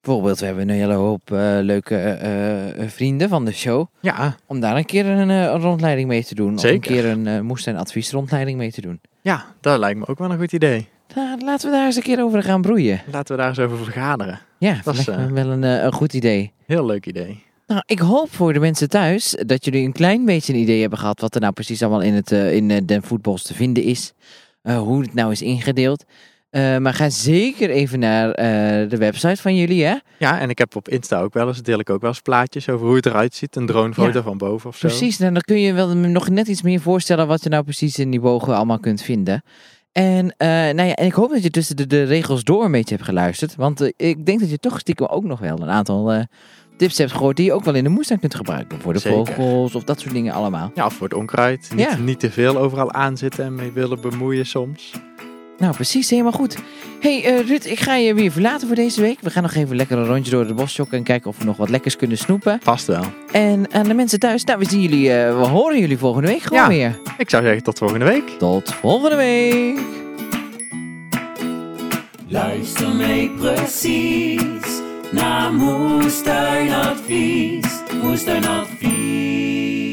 [0.00, 3.86] bijvoorbeeld, we hebben een hele hoop eh, leuke vrienden van de show.
[4.00, 6.54] Ja, Om daar een keer een, rondleiding mee te doen.
[6.54, 6.74] Of Zeker.
[6.74, 9.00] een keer een uh, moest- en adviesrondleiding mee te doen.
[9.20, 10.88] ja, dat lijkt me ook wel een goed idee.
[11.14, 13.00] Nou, laten we daar eens een keer over gaan broeien.
[13.12, 14.40] Laten we daar eens over vergaderen.
[14.58, 16.52] Ja, Dat is, eh, wel een, eh, een goed idee.
[16.66, 17.42] Heel leuk idee.
[17.66, 20.98] Nou, ik hoop voor de mensen thuis dat jullie een klein beetje een idee hebben
[20.98, 24.12] gehad wat er nou precies allemaal in, het, eh, in Den Voetbals te vinden is.
[24.62, 26.04] Hoe het nou is ingedeeld.
[26.50, 28.32] Maar ga zeker even naar
[28.88, 29.94] de website van jullie, hè?
[30.18, 32.68] Ja, en ik heb op Insta ook wel eens, deel ik ook wel eens plaatjes
[32.68, 33.56] over hoe het eruit ziet.
[33.56, 34.22] Een dronefoto Ja.
[34.24, 34.88] van boven of zo.
[34.88, 37.98] Precies, nou, dan kun je wel nog net iets meer voorstellen wat je nou precies
[37.98, 39.42] in die bogen allemaal kunt vinden.
[39.94, 42.72] En, eh, nou ja, en ik hoop dat je tussen de, de regels door een
[42.72, 43.54] beetje hebt geluisterd.
[43.56, 46.22] Want eh, ik denk dat je toch stiekem ook nog wel een aantal eh,
[46.76, 48.80] tips hebt gehoord die je ook wel in de moestuin kunt gebruiken.
[48.80, 49.26] Voor de Zeker.
[49.34, 50.70] vogels of dat soort dingen allemaal.
[50.74, 51.70] Ja, of voor het onkruid.
[51.74, 51.96] Niet, Ja.
[51.96, 54.90] niet te veel overal aanzitten en mee willen bemoeien soms.
[55.58, 56.56] Nou, precies, helemaal goed.
[57.00, 59.18] hey, eh, Ruud, ik ga je weer verlaten voor deze week.
[59.20, 61.44] We gaan nog even lekker een rondje door de bos jokken en kijken of we
[61.44, 62.58] nog wat lekkers kunnen snoepen.
[62.62, 63.04] Vast wel.
[63.32, 66.42] En aan de mensen thuis, nou, we zien jullie, eh, we horen jullie volgende week
[66.42, 66.68] gewoon Ja.
[66.68, 66.98] weer.
[67.18, 68.28] Ik zou zeggen tot volgende week.
[68.38, 69.78] Tot volgende week.
[72.28, 74.42] Luister mee precies
[75.12, 77.66] naar Moestuinadvies.
[78.02, 79.83] Moestuinadvies.